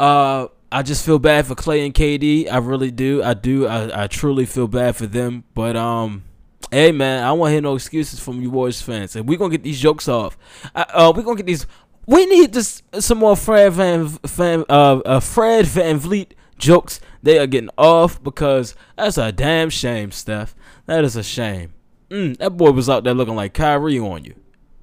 [0.00, 2.50] Uh, I just feel bad for Klay and KD.
[2.50, 3.22] I really do.
[3.22, 3.68] I do.
[3.68, 5.44] I, I truly feel bad for them.
[5.54, 6.24] But um,
[6.72, 9.14] hey man, I want to hear no excuses from you Warriors fans.
[9.14, 10.36] And we're gonna get these jokes off.
[10.74, 11.66] uh, we're gonna get these.
[12.06, 17.00] We need this some more Fred Van Van uh, uh Fred VanVleet jokes.
[17.22, 20.56] They are getting off because that's a damn shame, Steph.
[20.86, 21.72] That is a shame.
[22.10, 24.34] Mm, that boy was out there looking like Kyrie on you.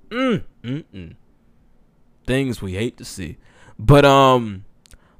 [0.09, 1.15] Mm, mm, mm.
[2.25, 3.37] Things we hate to see.
[3.77, 4.65] But um,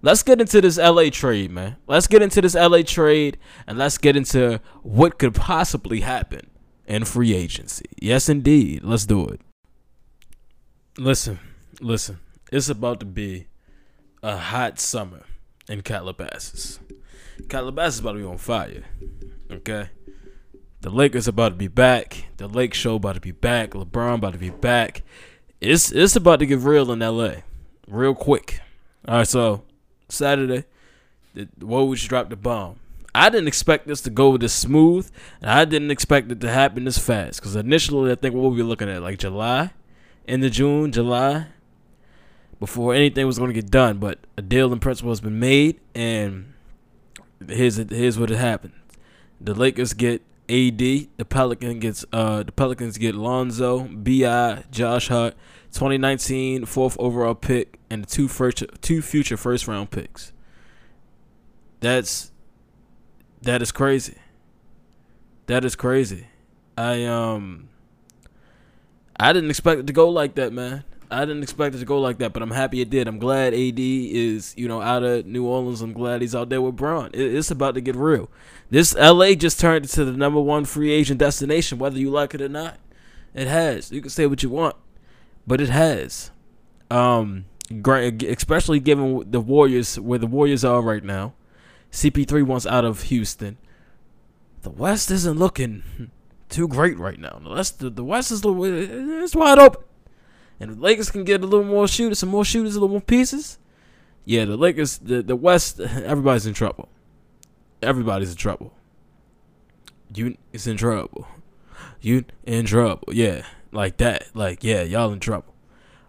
[0.01, 1.77] let's get into this LA trade, man.
[1.87, 3.37] Let's get into this LA trade
[3.67, 6.49] and let's get into what could possibly happen
[6.85, 7.85] in free agency.
[8.01, 8.83] Yes, indeed.
[8.83, 9.41] Let's do it.
[10.97, 11.39] Listen,
[11.79, 12.19] listen.
[12.51, 13.47] It's about to be
[14.21, 15.23] a hot summer
[15.69, 16.79] in Calabasas.
[17.47, 18.83] Calabasas is about to be on fire.
[19.49, 19.89] Okay?
[20.81, 22.25] The Lakers about to be back.
[22.37, 23.71] The Lake Show about to be back.
[23.71, 25.03] LeBron about to be back.
[25.59, 27.41] It's it's about to get real in LA.
[27.87, 28.61] Real quick.
[29.07, 29.63] All right, so
[30.09, 30.65] Saturday,
[31.35, 32.79] the Woj dropped the bomb.
[33.13, 36.85] I didn't expect this to go this smooth, and I didn't expect it to happen
[36.85, 37.41] this fast.
[37.41, 39.71] Because initially, I think what we were looking at like July,
[40.25, 41.47] into June, July,
[42.59, 43.99] before anything was going to get done.
[43.99, 46.53] But a deal in principle has been made, and
[47.47, 48.73] here's here's what it happened:
[49.39, 55.35] the Lakers get AD, the Pelican gets uh the Pelicans get Lonzo, Bi, Josh Hart,
[55.71, 60.33] 2019 fourth overall pick, and two first two future first round picks.
[61.79, 62.31] That's
[63.41, 64.17] that is crazy.
[65.47, 66.27] That is crazy.
[66.77, 67.69] I um
[69.17, 70.83] I didn't expect it to go like that, man.
[71.11, 73.07] I didn't expect it to go like that, but I'm happy it did.
[73.07, 75.81] I'm glad AD is, you know, out of New Orleans.
[75.81, 77.11] I'm glad he's out there with Bron.
[77.13, 78.29] it's about to get real.
[78.69, 82.41] This LA just turned into the number one free agent destination, whether you like it
[82.41, 82.79] or not.
[83.33, 83.91] It has.
[83.91, 84.75] You can say what you want,
[85.45, 86.31] but it has.
[86.89, 91.33] Um, especially given the Warriors, where the Warriors are right now.
[91.91, 93.57] CP3 wants out of Houston.
[94.61, 96.11] The West isn't looking
[96.49, 97.39] too great right now.
[97.43, 99.83] The West, the, West is it's wide open,
[100.61, 103.01] and the Lakers can get a little more shooters, some more shooters, a little more
[103.01, 103.57] pieces.
[104.25, 106.87] Yeah, the Lakers, the the West, everybody's in trouble.
[107.81, 108.71] Everybody's in trouble.
[110.13, 111.27] You is in trouble.
[111.99, 113.11] You in trouble.
[113.11, 114.27] Yeah, like that.
[114.35, 115.55] Like yeah, y'all in trouble.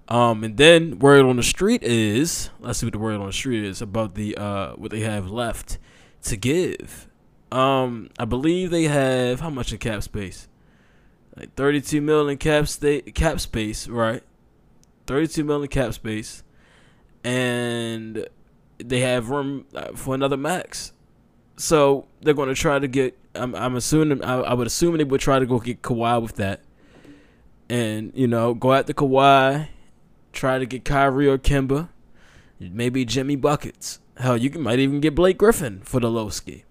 [0.08, 3.32] Um, and then word on the street is let's see what the word on the
[3.32, 5.78] street is about the uh what they have left
[6.24, 7.08] to give.
[7.50, 10.48] Um, I believe they have how much in cap space?
[11.36, 14.22] Like 32 million cap state cap space, right?
[15.12, 16.42] 32 million cap space,
[17.22, 18.26] and
[18.78, 20.92] they have room uh, for another max.
[21.56, 23.18] So they're going to try to get.
[23.34, 24.24] I'm, I'm assuming.
[24.24, 26.60] I, I would assume they would try to go get Kawhi with that,
[27.68, 29.68] and you know, go the Kawhi
[30.32, 31.90] Try to get Kyrie or Kemba.
[32.58, 33.98] Maybe Jimmy Buckets.
[34.16, 36.64] Hell, you might even get Blake Griffin for the low ski.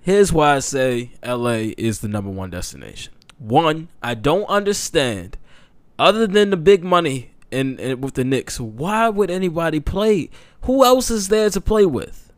[0.00, 3.12] Here's why I say LA is the number one destination.
[3.38, 5.38] One, I don't understand,
[5.98, 10.30] other than the big money and with the Knicks, why would anybody play?
[10.62, 12.32] Who else is there to play with?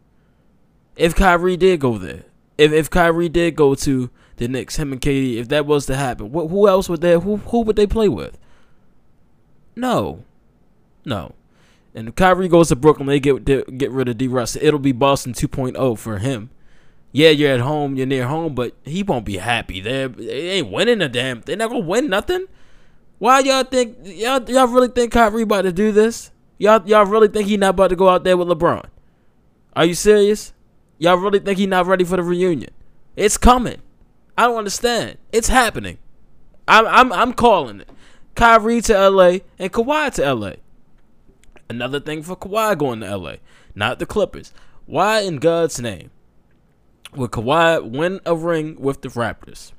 [0.96, 2.24] If Kyrie did go there,
[2.58, 5.96] if if Kyrie did go to the Knicks, him and KD, if that was to
[5.96, 7.20] happen, wh- who else would there?
[7.20, 8.38] Who who would they play with?
[9.74, 10.24] No,
[11.04, 11.34] no.
[11.94, 14.28] And if Kyrie goes to Brooklyn, they get get rid of D.
[14.28, 14.56] Russ.
[14.56, 16.50] It'll be Boston 2.0 for him.
[17.12, 20.08] Yeah, you're at home, you're near home, but he won't be happy there.
[20.08, 21.40] They ain't winning a damn.
[21.40, 22.46] They're not gonna win nothing.
[23.18, 26.30] Why y'all think y'all y'all really think Kyrie about to do this?
[26.58, 28.86] Y'all y'all really think he not about to go out there with LeBron?
[29.74, 30.52] Are you serious?
[30.98, 32.70] Y'all really think he not ready for the reunion?
[33.16, 33.80] It's coming.
[34.36, 35.16] I don't understand.
[35.32, 35.98] It's happening.
[36.68, 37.88] I'm I'm I'm calling it.
[38.34, 40.52] Kyrie to LA and Kawhi to LA.
[41.70, 43.36] Another thing for Kawhi going to LA,
[43.74, 44.52] not the Clippers.
[44.84, 46.10] Why in God's name
[47.14, 49.72] would Kawhi win a ring with the Raptors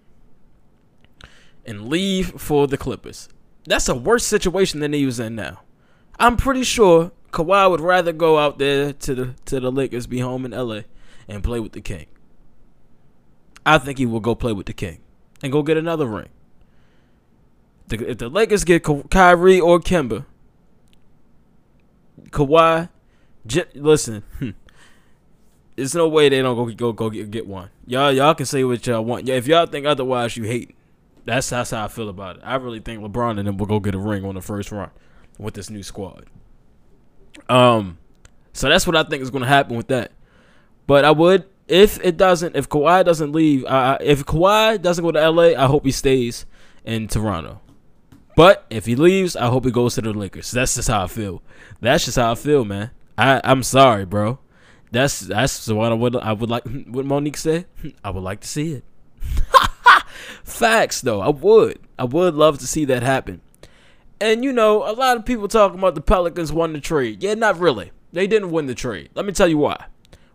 [1.68, 3.30] and leave for the Clippers?
[3.66, 5.62] That's a worse situation than he was in now.
[6.18, 10.20] I'm pretty sure Kawhi would rather go out there to the to the Lakers, be
[10.20, 10.82] home in LA,
[11.28, 12.08] and play with the King.
[13.66, 15.00] I think he will go play with the King
[15.44, 16.30] and go get another ring
[17.88, 20.26] the, if the Lakers get Kyrie or Kemba,
[22.30, 22.90] Kawhi,
[23.46, 24.52] j- listen, hmm,
[25.76, 27.70] there's no way they don't go go go get, get one.
[27.86, 29.26] Y'all y'all can say what y'all want.
[29.26, 30.76] Yeah, if y'all think otherwise, you hate.
[31.28, 32.42] That's that's how I feel about it.
[32.46, 34.92] I really think LeBron and them will go get a ring on the first run
[35.38, 36.26] with this new squad.
[37.50, 37.98] Um,
[38.54, 40.14] so that's what I think is going to happen with that.
[40.88, 45.12] But I would, if it doesn't, if Kawhi doesn't leave, uh, if Kawhi doesn't go
[45.12, 46.46] to LA, I hope he stays
[46.86, 47.60] in Toronto.
[48.38, 50.50] But if he leaves, I hope he goes to the Lakers.
[50.52, 51.44] That's just how I feel.
[51.82, 52.92] That's just how I feel, man.
[53.18, 54.40] I I'm sorry, bro.
[54.92, 56.64] That's that's what I would I would like.
[56.88, 57.66] What Monique said.
[58.04, 58.86] I would like to see it.
[60.44, 61.22] Facts, though.
[61.22, 61.80] I would.
[61.98, 63.42] I would love to see that happen.
[64.20, 67.22] And you know, a lot of people talking about the Pelicans won the trade.
[67.22, 67.92] Yeah, not really.
[68.14, 69.10] They didn't win the trade.
[69.14, 69.86] Let me tell you why.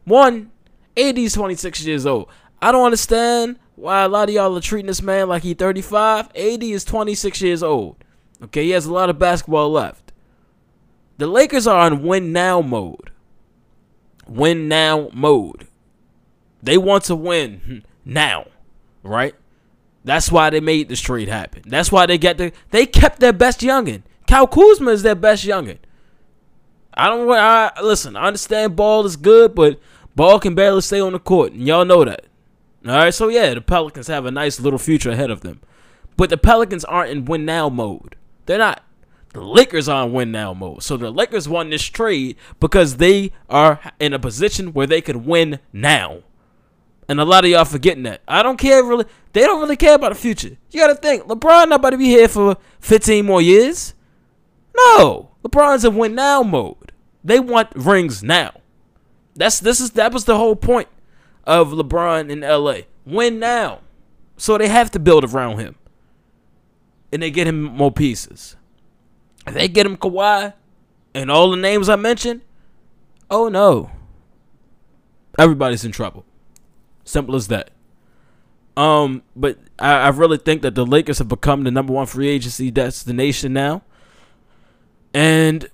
[0.05, 0.51] One,
[0.97, 2.29] AD's 26 years old.
[2.61, 6.29] I don't understand why a lot of y'all are treating this man like he 35.
[6.37, 7.97] AD is 26 years old.
[8.45, 10.13] Okay, he has a lot of basketball left.
[11.19, 13.11] The Lakers are on win now mode.
[14.27, 15.67] Win now mode.
[16.63, 18.47] They want to win now,
[19.03, 19.35] right?
[20.05, 21.63] That's why they made this trade happen.
[21.67, 24.03] That's why they get the they kept their best youngin.
[24.27, 25.79] Kyle Kuzma is their best youngin.
[26.95, 29.79] I don't I listen, I understand ball is good, but
[30.15, 32.27] ball can barely stay on the court, and y'all know that.
[32.87, 35.61] All right, so yeah, the Pelicans have a nice little future ahead of them.
[36.17, 38.17] But the Pelicans aren't in win now mode.
[38.47, 38.83] They're not.
[39.33, 40.83] The Lakers are in win now mode.
[40.83, 45.25] So the Lakers won this trade because they are in a position where they can
[45.25, 46.23] win now.
[47.09, 48.23] And a lot of y'all forgetting that.
[48.27, 49.05] I don't care really.
[49.33, 50.57] They don't really care about the future.
[50.71, 53.95] You got to think LeBron not about to be here for 15 more years.
[54.75, 56.93] No, LeBron's in win now mode.
[57.25, 58.53] They want rings now.
[59.35, 60.89] That's this is that was the whole point
[61.45, 62.87] of LeBron in LA.
[63.05, 63.81] Win now.
[64.37, 65.77] So they have to build around him.
[67.13, 68.57] And they get him more pieces.
[69.47, 70.55] If they get him Kawhi
[71.15, 72.43] and all the names I mentioned,
[73.31, 73.91] oh no.
[75.39, 76.25] Everybody's in trouble.
[77.05, 77.71] Simple as that.
[78.77, 82.29] Um, but I, I really think that the Lakers have become the number one free
[82.29, 83.83] agency destination now.
[85.13, 85.69] And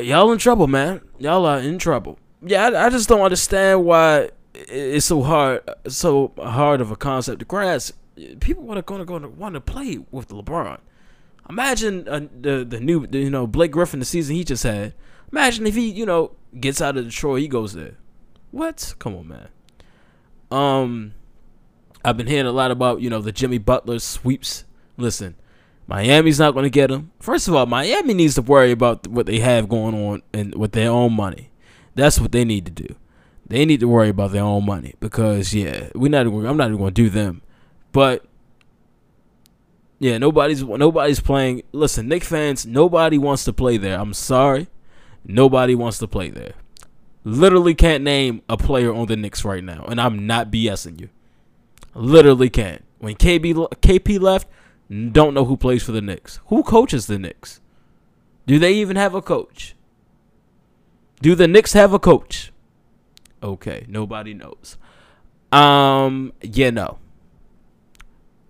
[0.00, 1.00] y'all in trouble, man.
[1.18, 2.18] Y'all are in trouble.
[2.42, 7.40] Yeah, I, I just don't understand why it's so hard, so hard of a concept
[7.40, 7.94] to grasp.
[8.40, 10.78] People are going to go want to play with LeBron.
[11.48, 14.94] Imagine uh, the the new, the, you know, Blake Griffin, the season he just had.
[15.32, 17.96] Imagine if he, you know, gets out of Detroit, he goes there.
[18.50, 18.94] What?
[18.98, 19.48] Come on, man.
[20.50, 21.14] Um,
[22.04, 24.64] I've been hearing a lot about you know the Jimmy Butler sweeps.
[24.96, 25.34] Listen,
[25.86, 27.10] Miami's not going to get him.
[27.20, 30.72] First of all, Miami needs to worry about what they have going on and with
[30.72, 31.50] their own money.
[31.94, 32.94] That's what they need to do.
[33.46, 36.26] They need to worry about their own money because yeah, we're not.
[36.26, 37.42] I'm not even going to do them,
[37.92, 38.24] but
[39.98, 41.62] yeah, nobody's nobody's playing.
[41.72, 43.98] Listen, Knick fans, nobody wants to play there.
[43.98, 44.68] I'm sorry,
[45.24, 46.54] nobody wants to play there.
[47.24, 51.10] Literally can't name a player on the Knicks right now, and I'm not BSing you.
[51.94, 52.84] Literally can't.
[52.98, 54.48] When KB KP left,
[54.90, 56.40] don't know who plays for the Knicks.
[56.46, 57.60] Who coaches the Knicks?
[58.46, 59.74] Do they even have a coach?
[61.20, 62.52] Do the Knicks have a coach?
[63.42, 64.76] Okay, nobody knows.
[65.52, 66.98] Um, yeah, no.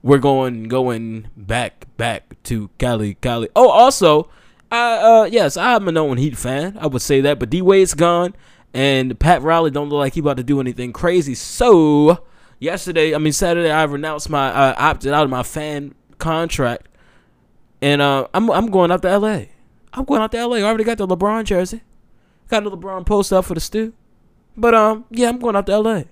[0.02, 3.48] We're going going back back to Cali Cali.
[3.54, 4.30] Oh, also,
[4.72, 6.78] I uh yes, I'm a known Heat fan.
[6.80, 8.34] I would say that, but D Wade's gone,
[8.72, 11.34] and Pat Riley don't look like he about to do anything crazy.
[11.34, 12.24] So
[12.58, 16.88] yesterday, I mean Saturday, I renounced my uh, opted out of my fan contract,
[17.80, 19.50] and uh, I'm I'm going out to L.A.
[19.92, 20.60] I'm going out to L.A.
[20.60, 21.82] I already got the LeBron jersey,
[22.48, 23.92] got the LeBron post up for the stew,
[24.56, 26.06] but um yeah, I'm going out to L.A.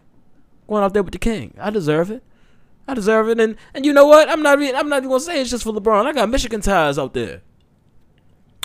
[0.66, 1.54] Going out there with the king.
[1.58, 2.22] I deserve it.
[2.86, 4.28] I deserve it, and and you know what?
[4.28, 6.06] I'm not even I'm not even gonna say it's just for LeBron.
[6.06, 7.42] I got Michigan ties out there.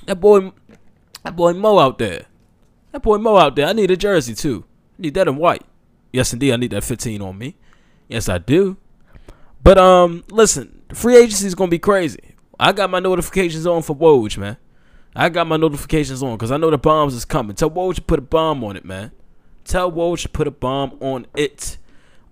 [0.05, 0.51] That boy,
[1.23, 2.25] that boy Mo out there.
[2.93, 3.67] That boy Mo out there.
[3.67, 4.63] I need a jersey too.
[4.97, 5.63] I need that in white.
[6.13, 6.53] Yes, indeed.
[6.53, 7.57] I need that 15 on me.
[8.07, 8.77] Yes, I do.
[9.63, 12.35] But um, listen, free agency is gonna be crazy.
[12.59, 14.57] I got my notifications on for Woj, man.
[15.15, 17.55] I got my notifications on because I know the bombs is coming.
[17.55, 19.11] Tell Woj to put a bomb on it, man.
[19.65, 21.77] Tell Woj to put a bomb on it.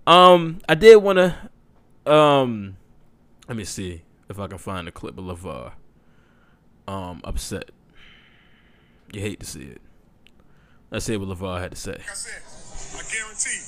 [0.06, 2.76] Um, I did want to um,
[3.48, 5.72] let me see if I can find a clip of LaVar.
[6.86, 7.70] Um, upset.
[9.12, 9.80] You hate to see it.
[10.92, 11.96] Let's see what LaVar had to say.
[11.96, 12.44] Like I said,
[13.00, 13.64] I guarantee,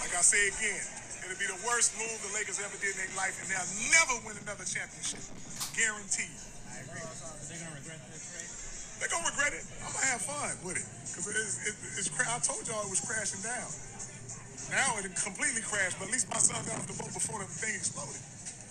[0.00, 0.80] like I say again,
[1.28, 4.16] it'll be the worst move the Lakers ever did in their life, and they'll never
[4.24, 5.20] win another championship.
[5.76, 6.32] Guaranteed.
[6.72, 7.04] I agree.
[7.04, 9.64] They're gonna regret this They're gonna regret it.
[9.84, 13.04] I'm gonna have fun with it because it's, it's, it's, I told y'all it was
[13.04, 13.68] crashing down.
[14.72, 17.48] Now it completely crashed, but at least my son got off the boat before the
[17.60, 18.16] thing exploded.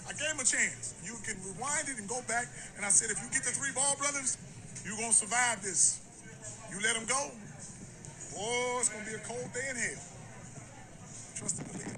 [0.10, 0.98] I gave him a chance.
[1.06, 2.50] You can rewind it and go back.
[2.74, 4.42] And I said, if you get the three ball brothers,
[4.82, 6.02] you're going to survive this.
[6.74, 7.30] You let them go,
[8.38, 10.02] oh, it's going to be a cold day in hell.
[11.36, 11.92] Trust and believe.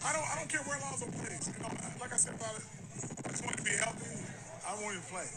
[0.00, 1.44] I don't, I don't care where Lonzo plays.
[1.46, 2.64] You know, like I said about it,
[3.24, 4.16] I just want to be healthy.
[4.66, 5.28] I want to play.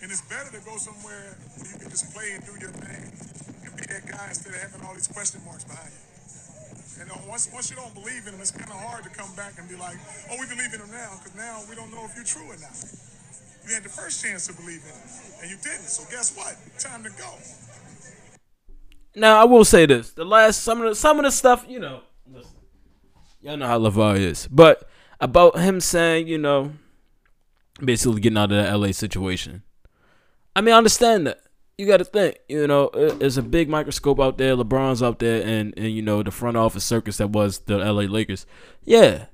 [0.00, 3.04] And it's better to go somewhere where you can just play and do your thing
[3.66, 6.06] and be that guy instead of having all these question marks behind you.
[7.04, 9.32] And uh, once once you don't believe in him, it's kind of hard to come
[9.36, 9.96] back and be like,
[10.32, 12.56] oh, we believe in him now, because now we don't know if you're true or
[12.60, 12.76] not.
[13.66, 15.88] You had the first chance to believe in him, and you didn't.
[15.88, 16.56] So guess what?
[16.78, 17.34] Time to go.
[19.14, 21.78] Now I will say this: the last some of the some of the stuff, you
[21.78, 22.00] know,
[22.30, 22.52] listen,
[23.42, 24.88] y'all know how LaVar is, but
[25.20, 26.72] about him saying, you know,
[27.84, 29.62] basically getting out of the LA situation.
[30.54, 31.40] I mean, I understand that
[31.78, 34.54] you got to think, you know, there's a big microscope out there.
[34.54, 38.06] LeBron's out there, and and you know the front office circus that was the L.A.
[38.06, 38.46] Lakers.
[38.84, 39.26] Yeah,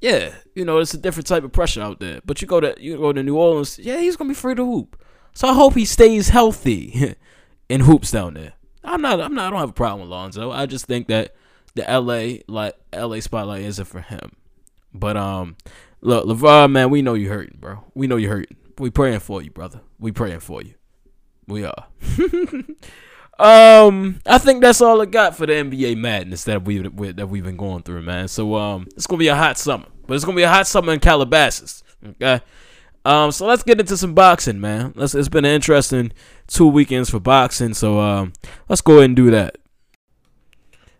[0.00, 2.20] yeah, you know it's a different type of pressure out there.
[2.24, 4.64] But you go to you go to New Orleans, yeah, he's gonna be free to
[4.64, 5.02] hoop.
[5.34, 7.14] So I hope he stays healthy
[7.70, 8.54] and hoops down there.
[8.82, 9.20] I'm not.
[9.20, 9.48] I'm not.
[9.48, 10.50] I don't have a problem with Lonzo.
[10.50, 11.34] I just think that
[11.74, 14.32] the LA like LA spotlight isn't for him.
[14.94, 15.56] But um,
[16.00, 17.84] look, LaVar, man, we know you're hurting, bro.
[17.94, 18.56] We know you're hurting.
[18.78, 19.80] We praying for you, brother.
[19.98, 20.74] We praying for you.
[21.46, 21.86] We are.
[23.38, 27.44] um, I think that's all I got for the NBA madness that we that we've
[27.44, 28.28] been going through, man.
[28.28, 30.92] So um, it's gonna be a hot summer, but it's gonna be a hot summer
[30.92, 31.82] in Calabasas.
[32.04, 32.40] Okay.
[33.04, 34.92] Um, so let's get into some boxing, man.
[34.96, 36.12] Let's, it's been an interesting
[36.48, 38.32] two weekends for boxing, so um,
[38.68, 39.58] let's go ahead and do that.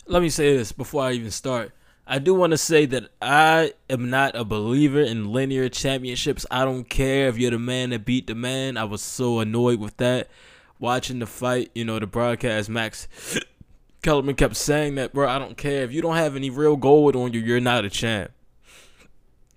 [0.07, 1.73] Let me say this before I even start.
[2.07, 6.47] I do want to say that I am not a believer in linear championships.
[6.49, 8.77] I don't care if you're the man that beat the man.
[8.77, 10.29] I was so annoyed with that.
[10.79, 13.09] Watching the fight, you know, the broadcast, Max
[14.03, 15.29] Kellerman kept saying that, bro.
[15.29, 15.85] I don't care.
[15.85, 18.31] If you don't have any real gold on you, you're not a champ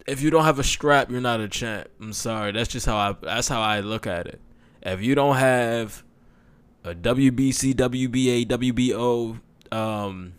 [0.10, 1.88] if you don't have a strap, you're not a champ.
[2.02, 2.52] I'm sorry.
[2.52, 4.42] That's just how I that's how I look at it.
[4.82, 6.04] If you don't have
[6.84, 9.40] a WBC, WBA, WBO,
[9.72, 10.34] um,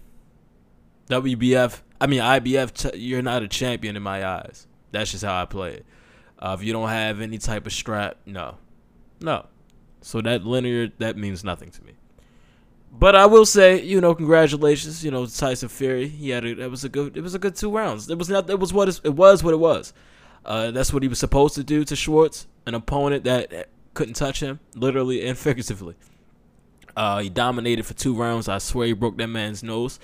[1.09, 4.67] WBF, I mean IBF, you're not a champion in my eyes.
[4.91, 5.87] That's just how I play it.
[6.39, 8.57] Uh, if you don't have any type of strap, no,
[9.21, 9.47] no.
[10.03, 11.93] So that linear that means nothing to me.
[12.93, 16.09] But I will say, you know, congratulations, you know, Tyson Fury.
[16.09, 18.11] He had a, it was a good it was a good two rounds.
[18.11, 19.93] It was not it was what it was what it was.
[20.45, 24.41] Uh, that's what he was supposed to do to Schwarz, an opponent that couldn't touch
[24.41, 25.95] him, literally and figuratively.
[26.97, 28.49] Uh, he dominated for two rounds.
[28.49, 30.01] I swear he broke that man's nose.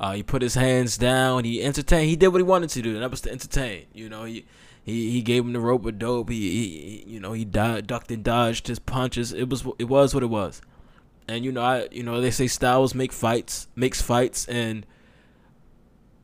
[0.00, 1.44] Uh, he put his hands down.
[1.44, 2.08] He entertained.
[2.08, 3.86] He did what he wanted to do, and that was to entertain.
[3.92, 4.44] You know, he
[4.84, 6.28] he, he gave him the rope of dope.
[6.28, 9.32] He, he you know he died, ducked and dodged his punches.
[9.32, 10.60] It was it was what it was.
[11.26, 14.84] And you know, I you know they say styles make fights, makes fights, and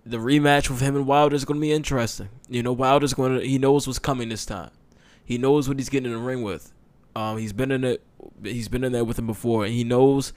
[0.05, 2.29] the rematch with him and Wilder is going to be interesting.
[2.49, 4.71] You know, Wilder's going to he knows what's coming this time.
[5.25, 6.73] He knows what he's getting in the ring with.
[7.17, 8.03] Um, he's been in it.
[8.43, 10.35] He's been in there with him before, and he knows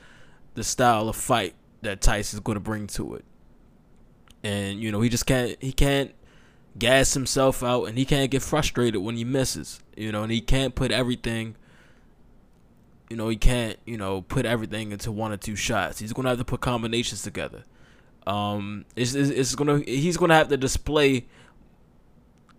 [0.53, 3.25] the style of fight that Tyson's going to bring to it.
[4.43, 6.13] And you know, he just can't he can't
[6.77, 9.81] gas himself out, and he can't get frustrated when he misses.
[9.95, 11.55] You know, and he can't put everything
[13.13, 15.99] you know, he can't, you know, put everything into one or two shots.
[15.99, 17.63] He's gonna have to put combinations together.
[18.25, 21.27] Um, it's, it's, it's gonna he's gonna have to display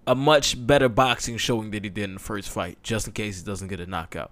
[0.07, 3.41] a much better boxing showing that he did in the first fight, just in case
[3.41, 4.31] he doesn't get a knockout.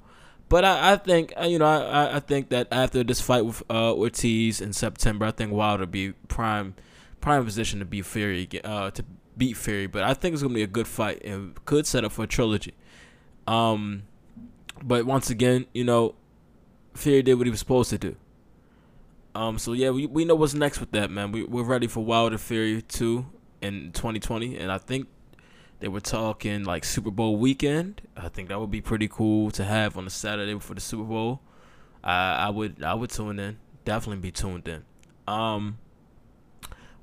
[0.49, 3.93] But I, I think you know I, I think that after this fight with uh,
[3.93, 6.77] Ortiz in September, I think Wilder be prime
[7.21, 9.05] prime position to be Fury uh, to
[9.37, 9.87] beat Fury.
[9.87, 12.27] But I think it's gonna be a good fight and could set up for a
[12.27, 12.75] trilogy.
[13.47, 14.05] Um,
[14.83, 16.15] but once again, you know,
[16.95, 18.17] Fury did what he was supposed to do.
[19.35, 21.33] Um, so yeah, we, we know what's next with that, man.
[21.33, 23.27] We we're ready for Wilder Fury two
[23.61, 25.09] in 2020, and I think
[25.81, 28.03] they were talking like Super Bowl weekend.
[28.17, 31.05] I think that would be pretty cool to have on a Saturday for the Super
[31.05, 31.41] Bowl.
[32.05, 34.85] I I would I would tune in, definitely be tuned in.
[35.27, 35.79] Um,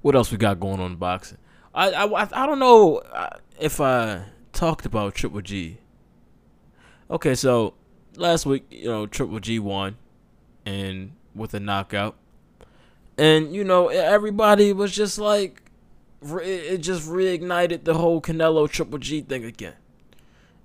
[0.02, 1.40] what else we got going on in boxing?
[1.74, 5.80] I I I don't know uh, if I talked about Triple G
[7.11, 7.74] Okay, so
[8.17, 9.97] last week, you know, Triple G won
[10.63, 12.15] and with a knockout.
[13.17, 15.63] And you know, everybody was just like
[16.22, 19.74] it just reignited the whole Canelo Triple G thing again.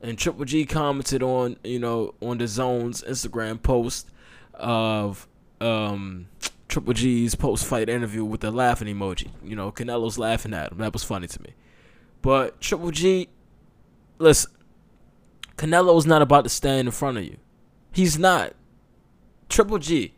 [0.03, 4.11] And Triple G commented on, you know, on DAZN's Instagram post
[4.53, 5.27] of
[5.63, 6.27] um
[6.69, 9.29] Triple G's post fight interview with the laughing emoji.
[9.43, 10.79] You know, Canelo's laughing at him.
[10.79, 11.55] That was funny to me.
[12.23, 13.29] But Triple G,
[14.19, 14.51] listen,
[15.57, 17.37] Canelo's not about to stand in front of you.
[17.93, 18.55] He's not.
[19.49, 20.15] Triple G.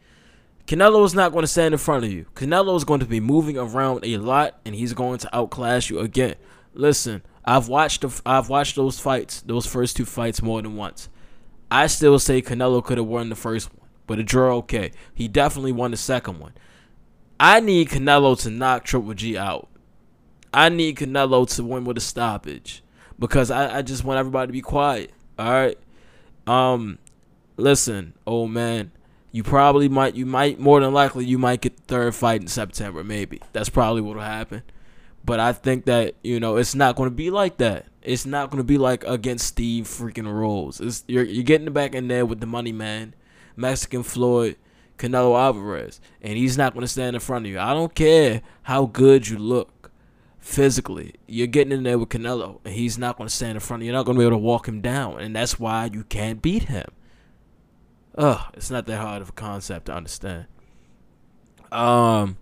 [0.67, 2.27] Canelo is not going to stand in front of you.
[2.35, 6.01] Canelo is going to be moving around a lot, and he's going to outclass you
[6.01, 6.35] again.
[6.75, 11.09] Listen, I've watched the, I've watched those fights, those first two fights more than once.
[11.71, 13.71] I still say Canelo could have won the first
[14.07, 14.93] but a draw okay.
[15.15, 16.53] He definitely won the second one.
[17.39, 19.69] I need Canelo to knock Triple G out.
[20.53, 22.83] I need Canelo to win with a stoppage
[23.19, 25.13] because I, I just want everybody to be quiet.
[25.39, 25.79] All right.
[26.47, 26.99] Um,
[27.57, 28.93] listen, old man,
[29.33, 32.49] you probably might, you might more than likely, you might get the third fight in
[32.49, 33.05] September.
[33.05, 34.63] Maybe that's probably what'll happen.
[35.27, 37.87] But I think that you know it's not going to be like that.
[38.01, 40.81] It's not going to be like against Steve freaking Rolls.
[40.81, 43.13] It's, you're you're getting back in there with the money man,
[43.57, 44.57] Mexican Floyd,
[44.99, 47.59] Canelo Alvarez, and he's not going to stand in front of you.
[47.59, 49.91] I don't care how good you look
[50.39, 51.15] physically.
[51.27, 53.85] You're getting in there with Canelo, and he's not going to stand in front of
[53.85, 53.93] you.
[53.93, 56.41] You're not going to be able to walk him down, and that's why you can't
[56.41, 56.87] beat him.
[58.17, 60.47] Ugh, it's not that hard of a concept to understand.
[61.71, 62.39] Um,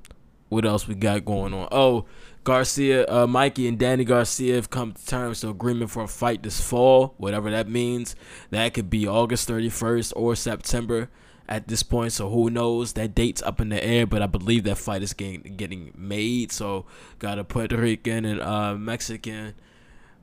[0.49, 1.69] what else we got going on?
[1.73, 2.05] Oh,
[2.45, 6.43] Garcia, uh, Mikey and Danny Garcia have come to terms to agreement for a fight
[6.43, 8.15] this fall, whatever that means.
[8.51, 11.09] That could be August 31st or September
[11.49, 12.13] at this point.
[12.13, 12.93] So who knows?
[12.93, 16.53] That date's up in the air, but I believe that fight is getting getting made.
[16.53, 16.85] So
[17.19, 19.55] got a Puerto Rican and uh, Mexican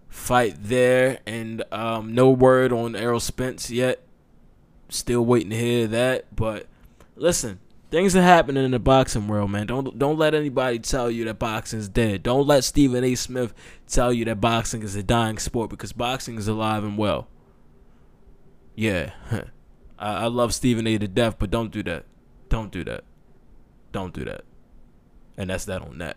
[0.07, 4.03] fight there, and um, no word on Errol Spence yet.
[4.89, 6.67] Still waiting to hear that, but
[7.15, 7.59] listen,
[7.91, 9.67] Things are happening in the boxing world, man.
[9.67, 12.23] Don't don't let anybody tell you that boxing's dead.
[12.23, 13.15] Don't let Stephen A.
[13.15, 13.53] Smith
[13.85, 17.27] tell you that boxing is a dying sport because boxing is alive and well.
[18.75, 19.11] Yeah,
[19.99, 20.97] I, I love Stephen A.
[20.99, 22.05] to death, but don't do that.
[22.47, 23.03] Don't do that.
[23.91, 24.45] Don't do that.
[25.35, 26.15] And that's that on that.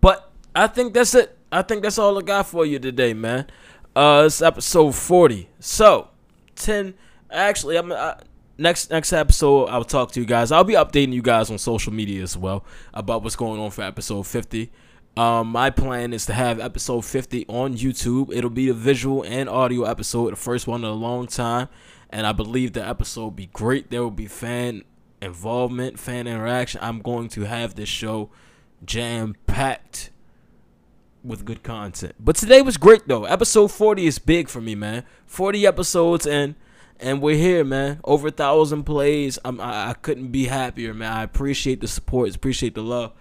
[0.00, 1.36] But I think that's it.
[1.52, 3.48] I think that's all I got for you today, man.
[3.94, 5.50] Uh, it's episode forty.
[5.60, 6.08] So
[6.54, 6.94] ten.
[7.30, 7.92] Actually, I'm.
[7.92, 8.16] I,
[8.58, 10.52] next next episode I'll talk to you guys.
[10.52, 13.82] I'll be updating you guys on social media as well about what's going on for
[13.82, 14.70] episode 50.
[15.16, 18.32] Um, my plan is to have episode 50 on YouTube.
[18.32, 21.68] It'll be a visual and audio episode, the first one in a long time,
[22.10, 23.90] and I believe the episode will be great.
[23.90, 24.84] There will be fan
[25.20, 26.80] involvement, fan interaction.
[26.82, 28.30] I'm going to have this show
[28.84, 30.10] jam packed
[31.24, 32.14] with good content.
[32.20, 33.24] But today was great though.
[33.24, 35.04] Episode 40 is big for me, man.
[35.26, 36.54] 40 episodes and
[37.00, 38.00] and we're here, man.
[38.04, 39.38] Over a thousand plays.
[39.44, 41.12] I'm, I, I couldn't be happier, man.
[41.12, 43.12] I appreciate the support, appreciate the love.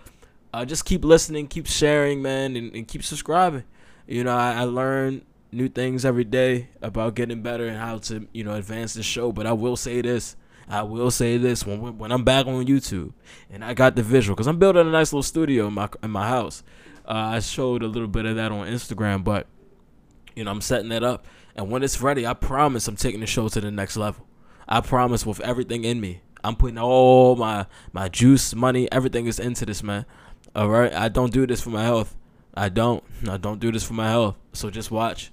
[0.53, 3.63] Uh, just keep listening, keep sharing, man, and, and keep subscribing.
[4.07, 8.28] You know, I, I learn new things every day about getting better and how to,
[8.34, 9.32] you know, advance the show.
[9.32, 10.36] But I will say this.
[10.69, 13.13] I will say this when when I'm back on YouTube
[13.49, 16.11] and I got the visual because I'm building a nice little studio in my in
[16.11, 16.61] my house.
[17.07, 19.47] Uh, I showed a little bit of that on Instagram, but
[20.36, 21.25] you know I'm setting that up
[21.57, 24.25] and when it's ready, I promise I'm taking the show to the next level.
[24.67, 26.21] I promise with everything in me.
[26.43, 30.05] I'm putting all my my juice, money, everything is into this, man.
[30.55, 32.15] All right, I don't do this for my health.
[32.53, 33.03] I don't.
[33.27, 34.35] I don't do this for my health.
[34.53, 35.31] So just watch,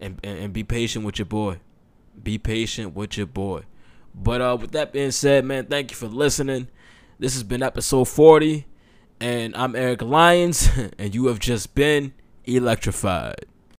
[0.00, 1.60] and and, and be patient with your boy.
[2.20, 3.62] Be patient with your boy.
[4.14, 6.68] But uh, with that being said, man, thank you for listening.
[7.18, 8.66] This has been episode 40,
[9.20, 12.14] and I'm Eric Lyons, and you have just been
[12.44, 13.44] electrified.